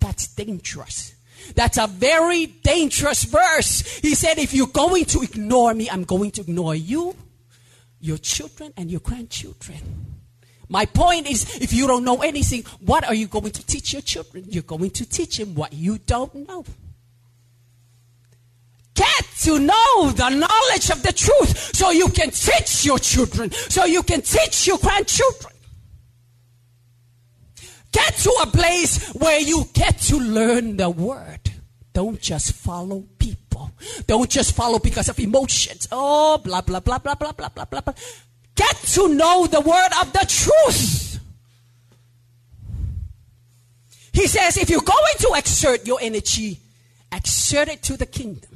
That's 0.00 0.28
dangerous. 0.28 1.14
That's 1.54 1.78
a 1.78 1.86
very 1.86 2.46
dangerous 2.46 3.24
verse. 3.24 3.98
He 3.98 4.14
said, 4.14 4.38
if 4.38 4.52
you're 4.52 4.66
going 4.66 5.04
to 5.06 5.22
ignore 5.22 5.74
me, 5.74 5.88
I'm 5.88 6.04
going 6.04 6.32
to 6.32 6.40
ignore 6.40 6.74
you, 6.74 7.14
your 8.00 8.18
children, 8.18 8.72
and 8.76 8.90
your 8.90 9.00
grandchildren. 9.00 10.15
My 10.68 10.84
point 10.84 11.28
is, 11.28 11.58
if 11.60 11.72
you 11.72 11.86
don't 11.86 12.04
know 12.04 12.22
anything, 12.22 12.64
what 12.80 13.04
are 13.04 13.14
you 13.14 13.28
going 13.28 13.52
to 13.52 13.66
teach 13.66 13.92
your 13.92 14.02
children? 14.02 14.44
You're 14.48 14.62
going 14.62 14.90
to 14.90 15.06
teach 15.08 15.38
them 15.38 15.54
what 15.54 15.72
you 15.72 15.98
don't 15.98 16.34
know. 16.48 16.64
Get 18.94 19.24
to 19.42 19.58
know 19.58 20.10
the 20.10 20.30
knowledge 20.30 20.90
of 20.90 21.02
the 21.02 21.12
truth 21.12 21.76
so 21.76 21.90
you 21.90 22.08
can 22.08 22.30
teach 22.30 22.84
your 22.84 22.98
children, 22.98 23.50
so 23.52 23.84
you 23.84 24.02
can 24.02 24.22
teach 24.22 24.66
your 24.66 24.78
grandchildren. 24.78 25.52
Get 27.92 28.16
to 28.16 28.30
a 28.42 28.46
place 28.46 29.08
where 29.14 29.40
you 29.40 29.64
get 29.72 29.98
to 30.02 30.18
learn 30.18 30.76
the 30.76 30.90
word. 30.90 31.40
Don't 31.92 32.20
just 32.20 32.52
follow 32.52 33.04
people. 33.18 33.70
Don't 34.06 34.28
just 34.28 34.54
follow 34.54 34.78
because 34.78 35.08
of 35.08 35.18
emotions. 35.18 35.88
Oh, 35.92 36.38
blah, 36.38 36.60
blah, 36.60 36.80
blah, 36.80 36.98
blah, 36.98 37.14
blah, 37.14 37.32
blah, 37.32 37.48
blah, 37.48 37.64
blah. 37.64 37.94
Get 38.56 38.76
to 38.94 39.08
know 39.08 39.46
the 39.46 39.60
word 39.60 39.90
of 40.00 40.12
the 40.12 40.26
truth. 40.28 41.20
He 44.12 44.26
says, 44.26 44.56
if 44.56 44.70
you're 44.70 44.80
going 44.80 45.14
to 45.18 45.34
exert 45.36 45.86
your 45.86 45.98
energy, 46.00 46.58
exert 47.12 47.68
it 47.68 47.82
to 47.84 47.96
the 47.96 48.06
kingdom. 48.06 48.50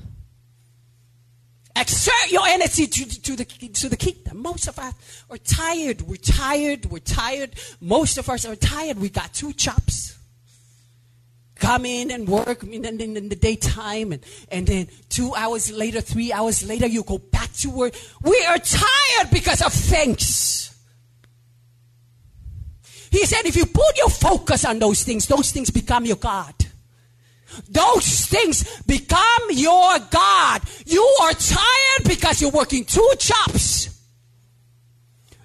Exert 1.76 2.30
your 2.30 2.46
energy 2.46 2.86
to, 2.86 3.22
to, 3.22 3.36
the, 3.36 3.44
to 3.44 3.88
the 3.88 3.96
kingdom. 3.96 4.42
Most 4.42 4.66
of 4.68 4.78
us 4.78 4.94
are 5.30 5.38
tired. 5.38 6.02
We're 6.02 6.16
tired. 6.16 6.86
We're 6.86 6.98
tired. 6.98 7.54
Most 7.80 8.18
of 8.18 8.28
us 8.28 8.44
are 8.44 8.56
tired. 8.56 8.98
We 8.98 9.10
got 9.10 9.32
two 9.32 9.52
jobs. 9.52 10.18
Come 11.60 11.84
in 11.84 12.10
and 12.10 12.26
work 12.26 12.62
in, 12.64 12.84
in, 12.84 13.00
in 13.00 13.28
the 13.28 13.36
daytime, 13.36 14.12
and, 14.12 14.24
and 14.50 14.66
then 14.66 14.88
two 15.10 15.34
hours 15.34 15.70
later, 15.70 16.00
three 16.00 16.32
hours 16.32 16.66
later, 16.66 16.86
you 16.86 17.04
go 17.04 17.18
back 17.18 17.52
to 17.60 17.70
work. 17.70 17.94
We 18.22 18.44
are 18.48 18.58
tired 18.58 19.30
because 19.30 19.62
of 19.62 19.72
things. 19.72 20.74
He 23.10 23.26
said, 23.26 23.44
if 23.44 23.56
you 23.56 23.66
put 23.66 23.96
your 23.98 24.08
focus 24.08 24.64
on 24.64 24.78
those 24.78 25.02
things, 25.02 25.26
those 25.26 25.52
things 25.52 25.70
become 25.70 26.06
your 26.06 26.16
God. 26.16 26.54
Those 27.68 28.26
things 28.26 28.80
become 28.82 29.42
your 29.50 29.98
God. 30.10 30.62
You 30.86 31.02
are 31.22 31.32
tired 31.32 32.08
because 32.08 32.40
you're 32.40 32.50
working 32.50 32.84
two 32.84 33.12
jobs. 33.18 33.88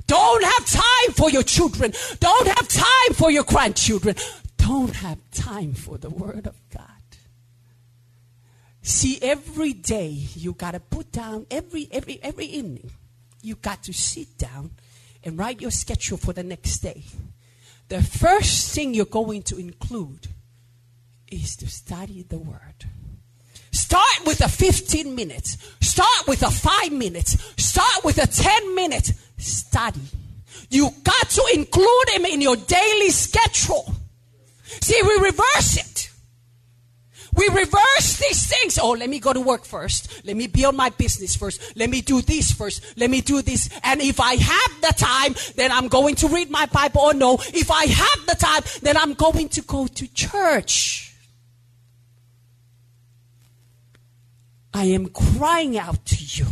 Don't 0.08 0.44
have 0.44 0.66
time 0.66 1.14
for 1.14 1.32
your 1.32 1.44
children. 1.44 1.92
Don't 2.20 2.48
have 2.48 2.68
time 2.68 3.14
for 3.16 3.32
your 3.32 3.44
grandchildren. 3.44 4.16
Don't 4.66 4.96
have 4.96 5.20
time 5.30 5.76
for 5.76 6.00
the 6.00 6.10
Word 6.10 6.48
of 6.48 6.60
God. 6.74 6.82
See, 8.82 9.20
every 9.22 9.74
day 9.74 10.08
you 10.08 10.54
got 10.54 10.72
to 10.72 10.80
put 10.80 11.12
down, 11.12 11.46
every, 11.52 11.88
every, 11.92 12.20
every 12.24 12.46
evening, 12.46 12.90
you 13.44 13.58
got 13.58 13.84
to 13.84 13.94
sit 13.94 14.40
down 14.40 14.72
and 15.24 15.38
write 15.38 15.62
your 15.62 15.70
schedule 15.70 16.18
for 16.18 16.34
the 16.34 16.42
next 16.42 16.80
day. 16.80 17.04
The 17.90 18.02
first 18.02 18.74
thing 18.74 18.96
you're 18.96 19.06
going 19.06 19.44
to 19.44 19.58
include 19.58 20.30
is 21.32 21.56
to 21.58 21.70
study 21.70 22.26
the 22.28 22.40
Word. 22.40 22.86
Start 23.72 24.26
with 24.26 24.42
a 24.42 24.50
15 24.50 25.14
minutes. 25.14 25.58
Start 25.80 26.28
with 26.28 26.42
a 26.42 26.50
5 26.50 26.92
minutes. 26.92 27.38
Start 27.64 28.04
with 28.04 28.18
a 28.18 28.26
10 28.26 28.74
minute 28.74 29.14
study. 29.38 30.02
You 30.72 30.90
got 31.04 31.30
to 31.30 31.51
include 31.54 32.10
him 32.14 32.25
in 32.25 32.42
your 32.42 32.56
daily 32.56 33.12
schedule. 33.12 33.95
See, 34.66 35.00
we 35.04 35.16
reverse 35.16 35.78
it. 35.78 36.12
We 37.36 37.50
reverse 37.50 38.18
these 38.18 38.48
things. 38.48 38.80
Oh, 38.82 38.92
let 38.92 39.10
me 39.10 39.20
go 39.20 39.34
to 39.34 39.42
work 39.42 39.66
first. 39.66 40.25
Let 40.25 40.38
me 40.38 40.48
build 40.48 40.75
my 40.75 40.90
business 40.90 41.36
first. 41.36 41.75
Let 41.75 41.90
me 41.90 42.01
do 42.01 42.22
this 42.22 42.51
first. 42.51 42.98
Let 42.98 43.10
me 43.10 43.20
do 43.22 43.42
this. 43.42 43.70
And 43.84 44.01
if 44.01 44.22
I 44.22 44.36
have 44.36 44.82
the 44.82 44.94
time, 44.96 45.36
then 45.56 45.72
I'm 45.72 45.90
going 45.90 46.16
to 46.16 46.30
read 46.30 46.50
my 46.50 46.66
Bible. 46.68 47.01
Or 47.01 47.14
no, 47.14 47.38
if 47.54 47.70
I 47.70 47.86
have 47.86 48.25
the 48.25 48.36
time, 48.40 48.62
then 48.82 48.96
I'm 48.96 49.14
going 49.14 49.50
to 49.50 49.62
go 49.62 49.86
to 49.86 50.14
church. 50.14 51.14
I 54.74 54.86
am 54.86 55.08
crying 55.08 55.78
out 55.78 56.06
to 56.06 56.24
you. 56.24 56.48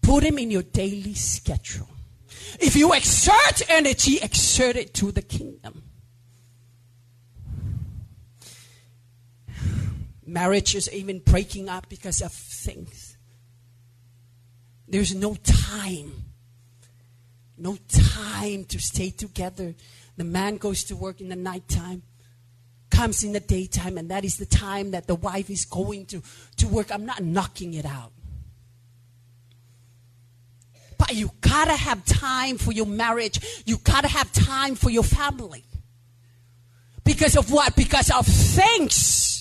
Put 0.00 0.24
him 0.24 0.38
in 0.38 0.50
your 0.50 0.62
daily 0.62 1.14
schedule. 1.14 1.88
If 2.58 2.74
you 2.74 2.94
exert 2.94 3.62
energy, 3.68 4.18
exert 4.20 4.76
it 4.76 4.94
to 4.94 5.12
the 5.12 5.22
kingdom. 5.22 5.82
Marriage 10.28 10.74
is 10.74 10.92
even 10.92 11.20
breaking 11.20 11.70
up 11.70 11.88
because 11.88 12.20
of 12.20 12.32
things. 12.32 13.16
There's 14.86 15.14
no 15.14 15.34
time. 15.34 16.12
No 17.56 17.78
time 17.88 18.64
to 18.66 18.78
stay 18.78 19.08
together. 19.10 19.74
The 20.18 20.24
man 20.24 20.58
goes 20.58 20.84
to 20.84 20.96
work 20.96 21.22
in 21.22 21.30
the 21.30 21.36
nighttime 21.36 22.02
comes 22.90 23.22
in 23.22 23.32
the 23.32 23.40
daytime, 23.40 23.96
and 23.96 24.10
that 24.10 24.24
is 24.24 24.38
the 24.38 24.46
time 24.46 24.90
that 24.90 25.06
the 25.06 25.14
wife 25.14 25.48
is 25.50 25.64
going 25.64 26.04
to, 26.06 26.22
to 26.56 26.66
work. 26.66 26.90
I'm 26.92 27.06
not 27.06 27.22
knocking 27.22 27.74
it 27.74 27.86
out. 27.86 28.12
But 30.98 31.14
you 31.14 31.30
gotta 31.40 31.76
have 31.76 32.04
time 32.04 32.58
for 32.58 32.72
your 32.72 32.86
marriage. 32.86 33.62
You 33.64 33.78
gotta 33.78 34.08
have 34.08 34.32
time 34.32 34.74
for 34.74 34.90
your 34.90 35.04
family. 35.04 35.64
Because 37.04 37.36
of 37.36 37.52
what? 37.52 37.76
Because 37.76 38.10
of 38.10 38.26
things. 38.26 39.37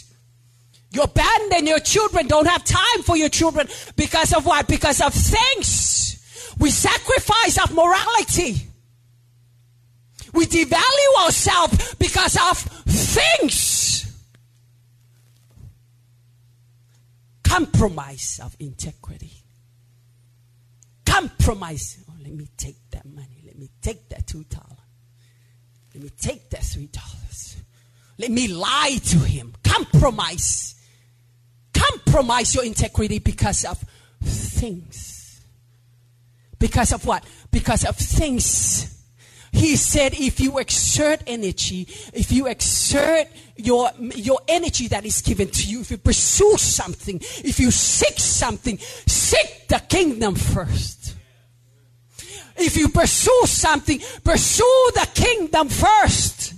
You 0.98 1.04
abandon 1.04 1.68
your 1.68 1.80
children, 1.80 2.26
don't 2.26 2.48
have 2.48 2.64
time 2.64 3.04
for 3.04 3.16
your 3.16 3.30
children. 3.30 3.68
Because 3.96 4.34
of 4.34 4.48
what? 4.48 4.68
Because 4.68 5.00
of 5.00 5.14
things. 5.14 6.56
We 6.58 6.72
sacrifice 6.72 7.60
of 7.64 7.72
morality. 7.76 8.64
We 10.34 10.48
devalue 10.48 11.24
ourselves 11.24 11.94
because 12.00 12.36
of 12.50 12.58
things. 12.88 14.12
Compromise 17.44 18.40
of 18.44 18.56
integrity. 18.60 19.44
Compromise. 21.06 22.04
Oh, 22.10 22.14
let 22.24 22.34
me 22.34 22.48
take 22.58 22.78
that 22.90 23.06
money. 23.06 23.44
Let 23.46 23.60
me 23.60 23.70
take 23.84 24.10
that 24.10 24.26
two 24.26 24.46
dollars. 24.46 24.80
Let 25.94 26.02
me 26.02 26.10
take 26.20 26.50
that 26.50 26.64
three 26.64 26.88
dollars. 26.88 27.58
Let 28.18 28.32
me 28.32 28.48
lie 28.48 28.98
to 29.10 29.20
him. 29.20 29.54
Compromise. 29.64 30.74
Compromise 32.18 32.56
your 32.56 32.66
integrity 32.66 33.20
because 33.20 33.64
of 33.64 33.78
things. 34.24 35.40
Because 36.58 36.92
of 36.92 37.06
what? 37.06 37.24
Because 37.52 37.86
of 37.86 37.96
things 37.96 38.98
he 39.52 39.76
said, 39.76 40.16
if 40.16 40.40
you 40.40 40.58
exert 40.58 41.22
energy, 41.28 41.88
if 42.14 42.32
you 42.32 42.48
exert 42.48 43.28
your, 43.56 43.92
your 44.00 44.40
energy 44.48 44.88
that 44.88 45.06
is 45.06 45.22
given 45.22 45.50
to 45.50 45.68
you, 45.68 45.82
if 45.82 45.92
you 45.92 45.98
pursue 45.98 46.58
something, 46.58 47.18
if 47.44 47.60
you 47.60 47.70
seek 47.70 48.18
something, 48.20 48.80
seek 48.80 49.68
the 49.68 49.80
kingdom 49.88 50.34
first. 50.34 51.16
If 52.58 52.78
you 52.78 52.90
pursue 52.90 53.42
something, 53.46 54.00
pursue 54.24 54.92
the 54.96 55.08
kingdom 55.14 55.70
first. 55.70 56.56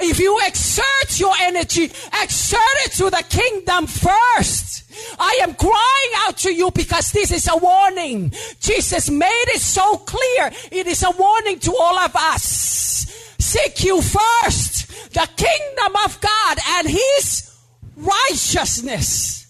If 0.00 0.18
you 0.18 0.38
exert 0.46 1.18
your 1.18 1.34
energy, 1.40 1.84
exert 1.84 2.76
it 2.84 2.92
to 2.92 3.10
the 3.10 3.24
kingdom 3.28 3.86
first. 3.86 4.84
I 5.18 5.40
am 5.42 5.54
crying 5.54 6.12
out 6.18 6.38
to 6.38 6.52
you 6.52 6.70
because 6.70 7.12
this 7.12 7.30
is 7.30 7.48
a 7.48 7.56
warning. 7.56 8.32
Jesus 8.60 9.10
made 9.10 9.44
it 9.48 9.60
so 9.60 9.96
clear. 9.98 10.50
It 10.70 10.86
is 10.86 11.02
a 11.02 11.10
warning 11.10 11.58
to 11.60 11.74
all 11.78 11.98
of 11.98 12.14
us. 12.14 13.32
Seek 13.38 13.84
you 13.84 14.00
first 14.00 15.12
the 15.12 15.28
kingdom 15.36 15.96
of 16.04 16.20
God 16.20 16.58
and 16.78 16.88
his 16.88 17.54
righteousness. 17.96 19.46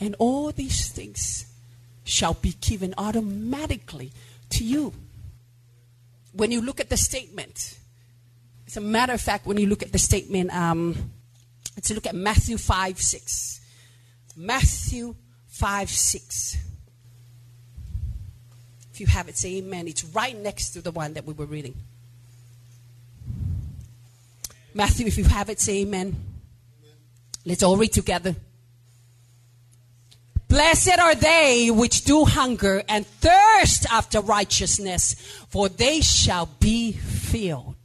And 0.00 0.14
all 0.18 0.52
these 0.52 0.90
things 0.90 1.46
shall 2.04 2.34
be 2.34 2.54
given 2.60 2.94
automatically 2.98 4.12
to 4.50 4.64
you. 4.64 4.92
When 6.32 6.52
you 6.52 6.60
look 6.60 6.80
at 6.80 6.90
the 6.90 6.96
statement, 6.96 7.78
as 8.76 8.82
a 8.82 8.84
matter 8.84 9.14
of 9.14 9.20
fact, 9.22 9.46
when 9.46 9.56
you 9.56 9.66
look 9.66 9.82
at 9.82 9.90
the 9.90 9.98
statement, 9.98 10.54
um, 10.54 11.10
let's 11.76 11.90
look 11.90 12.06
at 12.06 12.14
Matthew 12.14 12.58
5 12.58 13.00
6. 13.00 13.60
Matthew 14.36 15.14
5 15.48 15.88
6. 15.88 16.58
If 18.92 19.00
you 19.00 19.06
have 19.06 19.30
it, 19.30 19.38
say 19.38 19.56
amen. 19.56 19.88
It's 19.88 20.04
right 20.04 20.36
next 20.36 20.70
to 20.70 20.82
the 20.82 20.90
one 20.90 21.14
that 21.14 21.24
we 21.24 21.32
were 21.32 21.46
reading. 21.46 21.74
Matthew, 24.74 25.06
if 25.06 25.16
you 25.16 25.24
have 25.24 25.48
it, 25.48 25.58
say 25.58 25.80
amen. 25.80 26.08
amen. 26.08 26.16
Let's 27.46 27.62
all 27.62 27.78
read 27.78 27.92
together. 27.92 28.36
Blessed 30.48 30.98
are 30.98 31.14
they 31.14 31.70
which 31.70 32.04
do 32.04 32.26
hunger 32.26 32.82
and 32.90 33.06
thirst 33.06 33.86
after 33.90 34.20
righteousness, 34.20 35.14
for 35.48 35.70
they 35.70 36.02
shall 36.02 36.44
be 36.60 36.92
filled. 36.92 37.75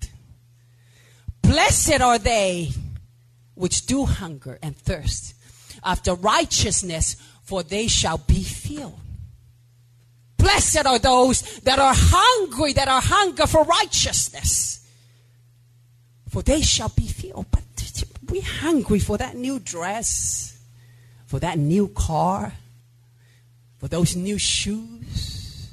Blessed 1.41 2.01
are 2.01 2.19
they 2.19 2.71
which 3.55 3.85
do 3.85 4.05
hunger 4.05 4.57
and 4.61 4.75
thirst 4.75 5.35
after 5.83 6.13
righteousness, 6.15 7.15
for 7.43 7.63
they 7.63 7.87
shall 7.87 8.17
be 8.17 8.43
filled. 8.43 8.99
Blessed 10.37 10.85
are 10.85 10.99
those 10.99 11.41
that 11.61 11.77
are 11.79 11.93
hungry, 11.95 12.73
that 12.73 12.87
are 12.87 13.01
hunger 13.01 13.45
for 13.45 13.63
righteousness, 13.63 14.87
for 16.29 16.41
they 16.41 16.61
shall 16.61 16.89
be 16.89 17.07
filled. 17.07 17.45
But 17.51 17.61
we're 18.29 18.41
hungry 18.41 18.99
for 18.99 19.17
that 19.17 19.35
new 19.35 19.59
dress, 19.59 20.57
for 21.27 21.39
that 21.39 21.57
new 21.57 21.89
car, 21.89 22.53
for 23.77 23.87
those 23.87 24.15
new 24.15 24.37
shoes. 24.37 25.69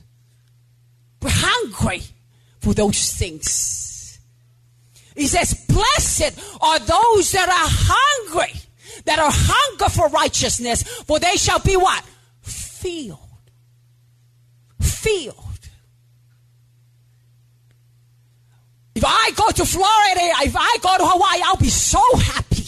We're 1.23 1.31
hungry 1.33 2.03
for 2.61 2.75
those 2.75 3.13
things. 3.15 3.88
He 5.19 5.27
says, 5.27 5.53
Blessed 5.67 6.39
are 6.61 6.79
those 6.79 7.33
that 7.33 7.49
are 7.49 7.69
hungry, 7.69 8.53
that 9.05 9.19
are 9.19 9.33
hunger 9.33 9.89
for 9.89 10.09
righteousness, 10.11 10.85
for 11.03 11.19
they 11.19 11.35
shall 11.37 11.59
be 11.59 11.77
what? 11.77 12.05
Filled. 12.41 13.19
Filled. 14.81 15.35
If 18.95 19.05
I 19.05 19.33
go 19.35 19.51
to 19.51 19.65
Florida, 19.65 20.21
if 20.47 20.55
I 20.57 20.77
go 20.81 20.97
to 20.99 21.05
Hawaii, 21.05 21.43
I'll 21.45 21.57
be 21.57 21.69
so 21.69 22.01
happy. 22.17 22.63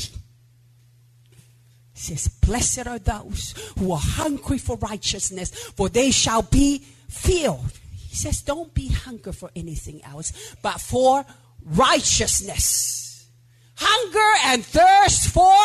He 1.94 2.16
says, 2.16 2.26
Blessed 2.28 2.88
are 2.88 2.98
those 2.98 3.54
who 3.78 3.92
are 3.92 4.00
hungry 4.00 4.58
for 4.58 4.76
righteousness, 4.78 5.50
for 5.76 5.88
they 5.88 6.10
shall 6.10 6.42
be 6.42 6.78
filled. 7.08 7.78
He 7.96 8.16
says, 8.16 8.42
Don't 8.42 8.74
be 8.74 8.88
hungry 8.88 9.32
for 9.32 9.50
anything 9.54 10.02
else, 10.04 10.56
but 10.62 10.80
for 10.80 11.24
righteousness. 11.64 13.28
Hunger 13.76 14.38
and 14.44 14.64
thirst 14.64 15.30
for 15.30 15.56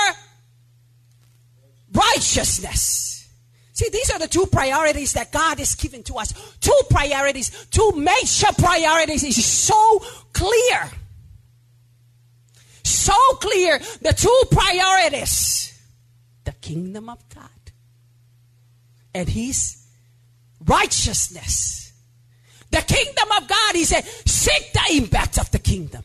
righteousness. 1.91 3.27
See, 3.73 3.89
these 3.89 4.10
are 4.12 4.19
the 4.19 4.27
two 4.27 4.45
priorities 4.45 5.13
that 5.13 5.31
God 5.34 5.60
has 5.60 5.75
given 5.75 6.03
to 6.03 6.15
us. 6.15 6.34
Two 6.62 6.79
priorities, 6.89 7.67
two 7.71 7.91
major 7.95 8.47
priorities. 8.58 9.23
It's 9.23 9.43
so 9.43 9.99
clear. 10.31 10.91
So 12.84 13.13
clear. 13.41 13.79
The 14.01 14.13
two 14.13 14.43
priorities 14.49 15.65
the 16.45 16.53
kingdom 16.53 17.10
of 17.10 17.17
God 17.34 17.49
and 19.13 19.27
His 19.27 19.84
righteousness. 20.63 21.85
The 22.75 22.81
kingdom 22.81 23.31
of 23.41 23.47
God, 23.47 23.75
He 23.75 23.85
said, 23.85 24.03
seek 24.03 24.73
the 24.73 24.97
impact 24.97 25.38
of 25.38 25.49
the 25.49 25.59
kingdom. 25.59 26.03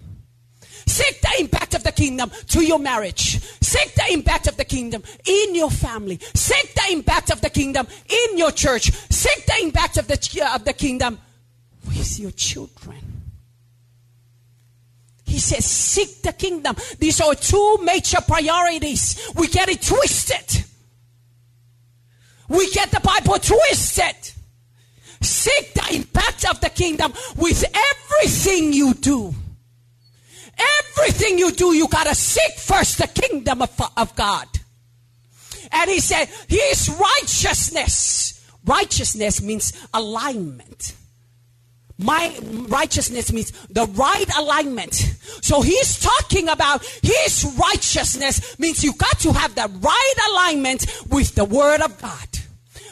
Seek 0.86 1.20
the 1.20 1.40
impact 1.40 1.74
of 1.74 1.82
the 1.82 1.90
kingdom 1.90 2.30
to 2.46 2.64
your 2.64 2.78
marriage. 2.78 3.40
Seek 3.60 3.92
the 3.96 4.12
impact 4.12 4.46
of 4.46 4.56
the 4.56 4.64
kingdom 4.64 5.02
in 5.26 5.56
your 5.56 5.70
family. 5.70 6.20
Seek 6.32 6.72
the 6.76 6.92
impact 6.92 7.32
of 7.32 7.40
the 7.40 7.50
kingdom 7.50 7.88
in 8.08 8.38
your 8.38 8.52
church. 8.52 8.92
Seek 9.10 9.46
the 9.46 9.64
impact 9.64 9.96
of 9.96 10.06
the, 10.06 10.42
uh, 10.44 10.54
of 10.54 10.64
the 10.64 10.72
kingdom 10.72 11.18
with 11.88 12.20
your 12.20 12.30
children. 12.30 12.98
He 15.24 15.40
says, 15.40 15.64
seek 15.64 16.22
the 16.22 16.32
kingdom. 16.32 16.76
These 17.00 17.20
are 17.20 17.34
two 17.34 17.78
major 17.82 18.20
priorities. 18.20 19.28
We 19.34 19.48
get 19.48 19.68
it 19.68 19.82
twisted. 19.82 20.66
We 22.48 22.70
get 22.70 22.92
the 22.92 23.00
Bible 23.00 23.40
twisted. 23.40 24.34
Seek 25.20 25.74
the 25.74 25.96
impact 25.96 26.48
of 26.48 26.60
the 26.60 26.70
kingdom 26.70 27.12
with 27.36 27.64
everything 27.64 28.72
you 28.72 28.94
do. 28.94 29.34
Everything 30.80 31.38
you 31.38 31.52
do, 31.52 31.74
you 31.74 31.88
got 31.88 32.06
to 32.06 32.14
seek 32.14 32.58
first 32.58 32.98
the 32.98 33.06
kingdom 33.06 33.62
of, 33.62 33.80
of 33.96 34.14
God. 34.14 34.46
And 35.72 35.90
he 35.90 36.00
said, 36.00 36.26
His 36.48 36.88
righteousness. 36.88 38.36
Righteousness 38.64 39.40
means 39.40 39.72
alignment. 39.94 40.94
My 42.00 42.34
righteousness 42.68 43.30
means 43.32 43.52
the 43.68 43.86
right 43.86 44.24
alignment. 44.38 44.94
So 45.42 45.60
he's 45.60 46.00
talking 46.00 46.48
about 46.48 46.84
his 47.02 47.54
righteousness 47.58 48.58
means 48.58 48.82
you 48.82 48.94
got 48.94 49.18
to 49.20 49.32
have 49.32 49.54
the 49.54 49.70
right 49.80 50.14
alignment 50.30 50.86
with 51.10 51.34
the 51.34 51.44
word 51.44 51.82
of 51.82 52.00
God. 52.00 52.39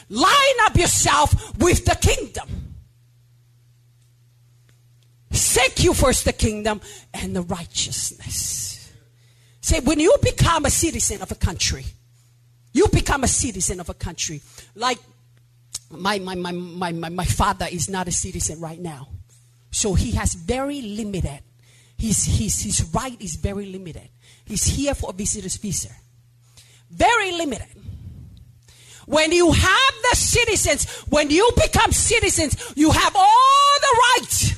Line 0.09 0.59
up 0.61 0.75
yourself 0.75 1.57
with 1.59 1.85
the 1.85 1.95
kingdom. 1.95 2.49
Seek 5.31 5.83
you 5.83 5.93
first 5.93 6.25
the 6.25 6.33
kingdom 6.33 6.81
and 7.13 7.35
the 7.35 7.43
righteousness. 7.43 8.91
Say, 9.61 9.79
when 9.81 9.99
you 9.99 10.15
become 10.21 10.65
a 10.65 10.71
citizen 10.71 11.21
of 11.21 11.31
a 11.31 11.35
country, 11.35 11.85
you 12.73 12.87
become 12.87 13.23
a 13.23 13.27
citizen 13.27 13.79
of 13.79 13.89
a 13.89 13.93
country. 13.93 14.41
Like 14.75 14.97
my, 15.91 16.19
my, 16.19 16.35
my, 16.35 16.51
my, 16.51 16.91
my, 16.91 17.09
my 17.09 17.25
father 17.25 17.67
is 17.69 17.89
not 17.89 18.07
a 18.07 18.11
citizen 18.11 18.59
right 18.59 18.79
now. 18.79 19.09
So 19.71 19.93
he 19.93 20.11
has 20.11 20.33
very 20.33 20.81
limited. 20.81 21.41
His, 21.97 22.25
his, 22.25 22.61
his 22.61 22.89
right 22.93 23.21
is 23.21 23.35
very 23.35 23.65
limited. 23.65 24.09
He's 24.45 24.63
here 24.63 24.95
for 24.95 25.11
a 25.11 25.13
visitor's 25.13 25.57
visa. 25.57 25.89
Very 26.89 27.31
limited. 27.33 27.67
When 29.09 29.31
you 29.31 29.51
have 29.51 29.93
the 30.11 30.15
citizens, 30.15 30.87
when 31.09 31.31
you 31.31 31.49
become 31.55 31.91
citizens, 31.91 32.55
you 32.75 32.91
have 32.91 33.15
all 33.15 33.73
the 33.81 34.01
rights. 34.21 34.53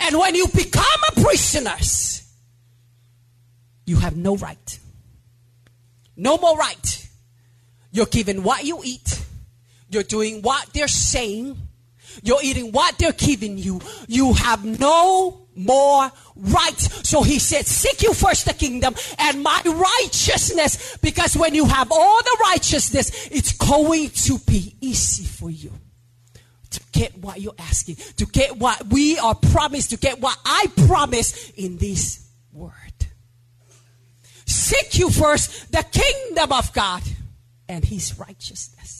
And 0.00 0.18
when 0.18 0.34
you 0.34 0.48
become 0.48 1.00
a 1.10 1.20
prisoner, 1.20 1.76
you 3.86 3.98
have 3.98 4.16
no 4.16 4.36
right. 4.36 4.80
No 6.16 6.38
more 6.38 6.56
right. 6.56 7.08
You're 7.92 8.06
given 8.06 8.42
what 8.42 8.64
you 8.64 8.80
eat. 8.82 9.24
You're 9.90 10.02
doing 10.02 10.42
what 10.42 10.66
they're 10.72 10.88
saying. 10.88 11.56
You're 12.24 12.42
eating 12.42 12.72
what 12.72 12.98
they're 12.98 13.12
giving 13.12 13.58
you. 13.58 13.80
You 14.08 14.32
have 14.32 14.64
no 14.64 15.39
more 15.54 16.10
rights. 16.36 17.08
So 17.08 17.22
he 17.22 17.38
said, 17.38 17.66
Seek 17.66 18.02
you 18.02 18.14
first 18.14 18.46
the 18.46 18.54
kingdom 18.54 18.94
and 19.18 19.42
my 19.42 19.60
righteousness. 19.64 20.96
Because 20.98 21.36
when 21.36 21.54
you 21.54 21.66
have 21.66 21.90
all 21.92 22.22
the 22.22 22.36
righteousness, 22.42 23.28
it's 23.30 23.52
going 23.52 24.10
to 24.10 24.38
be 24.38 24.76
easy 24.80 25.24
for 25.24 25.50
you 25.50 25.72
to 26.70 26.80
get 26.92 27.18
what 27.18 27.40
you're 27.40 27.54
asking, 27.58 27.96
to 28.16 28.26
get 28.26 28.56
what 28.56 28.86
we 28.86 29.18
are 29.18 29.34
promised, 29.34 29.90
to 29.90 29.96
get 29.96 30.20
what 30.20 30.38
I 30.44 30.66
promise 30.86 31.50
in 31.50 31.78
this 31.78 32.28
word. 32.52 32.72
Seek 34.46 34.98
you 34.98 35.10
first 35.10 35.72
the 35.72 35.84
kingdom 35.90 36.52
of 36.52 36.72
God 36.72 37.02
and 37.68 37.84
his 37.84 38.18
righteousness. 38.18 38.99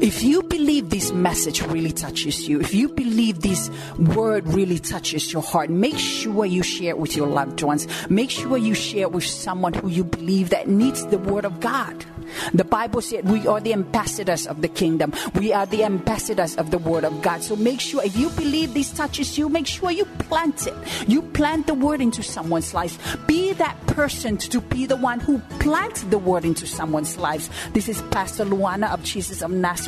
If 0.00 0.22
you 0.22 0.42
believe 0.42 0.90
this 0.90 1.10
message 1.10 1.62
really 1.62 1.90
touches 1.90 2.46
you, 2.46 2.60
if 2.60 2.74
you 2.74 2.90
believe 2.90 3.40
this 3.40 3.70
word 3.98 4.46
really 4.46 4.78
touches 4.78 5.32
your 5.32 5.42
heart, 5.42 5.70
make 5.70 5.98
sure 5.98 6.44
you 6.44 6.62
share 6.62 6.90
it 6.90 6.98
with 6.98 7.16
your 7.16 7.26
loved 7.26 7.62
ones. 7.62 7.86
Make 8.10 8.30
sure 8.30 8.58
you 8.58 8.74
share 8.74 9.02
it 9.02 9.12
with 9.12 9.24
someone 9.24 9.72
who 9.72 9.88
you 9.88 10.04
believe 10.04 10.50
that 10.50 10.68
needs 10.68 11.06
the 11.06 11.18
word 11.18 11.46
of 11.46 11.60
God. 11.60 12.04
The 12.52 12.64
Bible 12.64 13.00
said 13.00 13.28
we 13.28 13.46
are 13.46 13.60
the 13.60 13.72
ambassadors 13.72 14.46
of 14.46 14.60
the 14.60 14.68
kingdom. 14.68 15.12
We 15.34 15.52
are 15.52 15.64
the 15.64 15.84
ambassadors 15.84 16.56
of 16.56 16.72
the 16.72 16.78
word 16.78 17.04
of 17.04 17.22
God. 17.22 17.42
So 17.42 17.56
make 17.56 17.80
sure 17.80 18.04
if 18.04 18.16
you 18.16 18.28
believe 18.30 18.74
this 18.74 18.90
touches 18.90 19.38
you, 19.38 19.48
make 19.48 19.66
sure 19.66 19.92
you 19.92 20.04
plant 20.04 20.66
it. 20.66 20.74
You 21.08 21.22
plant 21.22 21.68
the 21.68 21.74
word 21.74 22.00
into 22.00 22.22
someone's 22.22 22.74
life. 22.74 23.16
Be 23.26 23.52
that 23.54 23.80
person 23.86 24.36
to 24.38 24.60
be 24.60 24.86
the 24.86 24.96
one 24.96 25.20
who 25.20 25.38
plants 25.60 26.02
the 26.02 26.18
word 26.18 26.44
into 26.44 26.66
someone's 26.66 27.16
lives. 27.16 27.48
This 27.72 27.88
is 27.88 28.02
Pastor 28.10 28.44
Luana 28.44 28.92
of 28.92 29.02
Jesus 29.04 29.40
of 29.40 29.52
Nazareth 29.52 29.85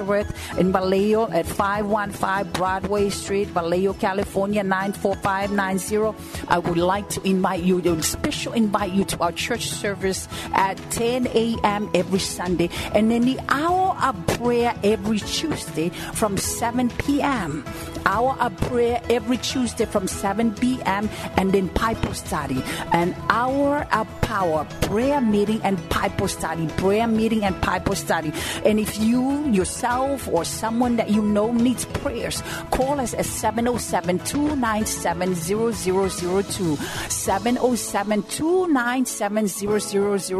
in 0.58 0.72
Vallejo 0.72 1.28
at 1.30 1.46
515 1.46 2.52
Broadway 2.52 3.10
Street, 3.10 3.48
Vallejo, 3.48 3.92
California 3.94 4.62
94590. 4.62 6.46
I 6.48 6.58
would 6.58 6.78
like 6.78 7.08
to 7.10 7.28
invite 7.28 7.62
you, 7.62 7.80
to 7.82 8.02
special 8.02 8.52
invite 8.52 8.92
you 8.92 9.04
to 9.04 9.18
our 9.20 9.32
church 9.32 9.68
service 9.68 10.28
at 10.52 10.76
10 10.90 11.26
a.m. 11.28 11.90
every 11.94 12.18
Sunday. 12.18 12.70
And 12.94 13.12
in 13.12 13.22
the 13.22 13.38
hour 13.48 13.87
of 14.02 14.26
prayer 14.38 14.74
every 14.82 15.18
Tuesday 15.18 15.88
from 15.88 16.36
7 16.36 16.90
p.m. 16.90 17.64
Hour 18.06 18.32
of 18.40 18.62
uh, 18.62 18.68
prayer 18.68 19.02
every 19.10 19.36
Tuesday 19.36 19.84
from 19.84 20.08
7 20.08 20.54
p.m. 20.54 21.10
and 21.36 21.52
then 21.52 21.66
Bible 21.68 22.14
study. 22.14 22.62
An 22.92 23.14
hour 23.28 23.86
of 23.92 24.08
uh, 24.08 24.18
power 24.22 24.64
prayer 24.82 25.20
meeting 25.20 25.60
and 25.62 25.76
Bible 25.88 26.28
study. 26.28 26.66
Prayer 26.78 27.06
meeting 27.06 27.44
and 27.44 27.60
Bible 27.60 27.94
study. 27.94 28.32
And 28.64 28.80
if 28.80 28.98
you 28.98 29.48
yourself 29.50 30.28
or 30.28 30.44
someone 30.44 30.96
that 30.96 31.10
you 31.10 31.22
know 31.22 31.52
needs 31.52 31.84
prayers, 31.84 32.42
call 32.70 33.00
us 33.00 33.14
at 33.14 33.26
707 33.26 34.20
297 34.20 35.34
0002. 35.34 36.76
707 37.08 38.22
297 38.22 39.48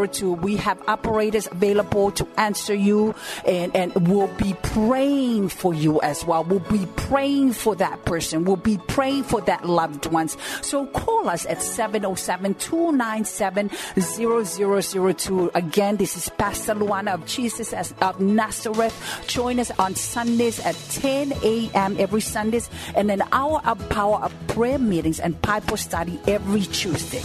0002. 0.09 0.33
We 0.33 0.57
have 0.57 0.81
operators 0.89 1.47
available 1.51 2.11
to 2.13 2.27
answer 2.37 2.75
you 2.75 3.15
and, 3.49 3.75
and 3.75 4.09
we'll 4.09 4.29
be 4.37 4.55
praying 4.63 5.49
for 5.49 5.73
you 5.73 6.01
as 6.03 6.25
well. 6.25 6.45
We'll 6.45 6.61
be 6.61 6.87
praying 6.97 7.55
for 7.55 7.75
that 7.77 8.05
person. 8.05 8.45
We'll 8.45 8.57
be 8.57 8.79
praying 8.89 9.25
for 9.25 9.41
that 9.43 9.67
loved 9.67 10.07
ones. 10.07 10.37
So 10.61 10.87
call 10.87 11.29
us 11.29 11.47
at 11.47 11.63
707 11.63 12.55
297 12.57 13.71
0002. 13.99 15.51
Again, 15.55 15.97
this 15.97 16.17
is 16.17 16.29
Pastor 16.29 16.75
Luana 16.75 17.15
of 17.15 17.25
Jesus 17.27 17.73
of 17.73 18.21
Nazareth. 18.21 19.25
Join 19.27 19.59
us 19.59 19.71
on 19.79 19.95
Sundays 19.95 20.61
at 20.61 20.75
10 20.91 21.33
a.m. 21.43 21.97
every 21.99 22.21
Sundays 22.21 22.69
and 22.95 23.11
an 23.11 23.23
hour 23.33 23.63
of 23.65 23.89
power 23.89 24.19
of 24.19 24.35
prayer 24.49 24.79
meetings 24.79 25.21
and 25.21 25.41
Bible 25.41 25.77
study 25.79 26.21
every 26.27 26.63
Tuesday. 26.63 27.23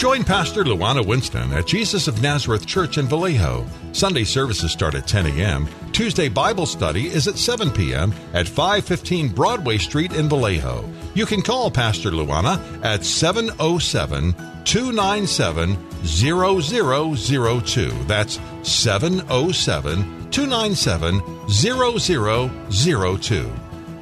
Join 0.00 0.24
Pastor 0.24 0.64
Luana 0.64 1.04
Winston 1.04 1.52
at 1.52 1.66
Jesus 1.66 2.08
of 2.08 2.22
Nazareth 2.22 2.64
Church 2.64 2.96
in 2.96 3.06
Vallejo. 3.06 3.66
Sunday 3.92 4.24
services 4.24 4.72
start 4.72 4.94
at 4.94 5.06
10 5.06 5.26
a.m. 5.26 5.68
Tuesday 5.92 6.30
Bible 6.30 6.64
study 6.64 7.08
is 7.08 7.28
at 7.28 7.36
7 7.36 7.70
p.m. 7.70 8.14
at 8.32 8.48
515 8.48 9.28
Broadway 9.28 9.76
Street 9.76 10.14
in 10.14 10.26
Vallejo. 10.26 10.88
You 11.12 11.26
can 11.26 11.42
call 11.42 11.70
Pastor 11.70 12.12
Luana 12.12 12.58
at 12.82 13.04
707 13.04 14.32
297 14.64 15.76
0002. 16.06 17.90
That's 18.04 18.40
707 18.62 20.30
297 20.30 21.22
0002. 21.50 23.52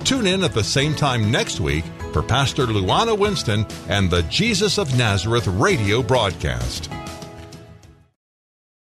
Tune 0.05 0.27
in 0.29 0.45
at 0.45 0.55
the 0.55 0.63
same 0.63 0.95
time 0.95 1.33
next 1.33 1.59
week 1.59 1.83
for 2.13 2.23
Pastor 2.23 2.67
Luana 2.67 3.17
Winston 3.17 3.67
and 3.89 4.11
the 4.11 4.23
Jesus 4.25 4.79
of 4.79 4.97
Nazareth 4.97 5.47
radio 5.47 6.03
broadcast. 6.03 6.91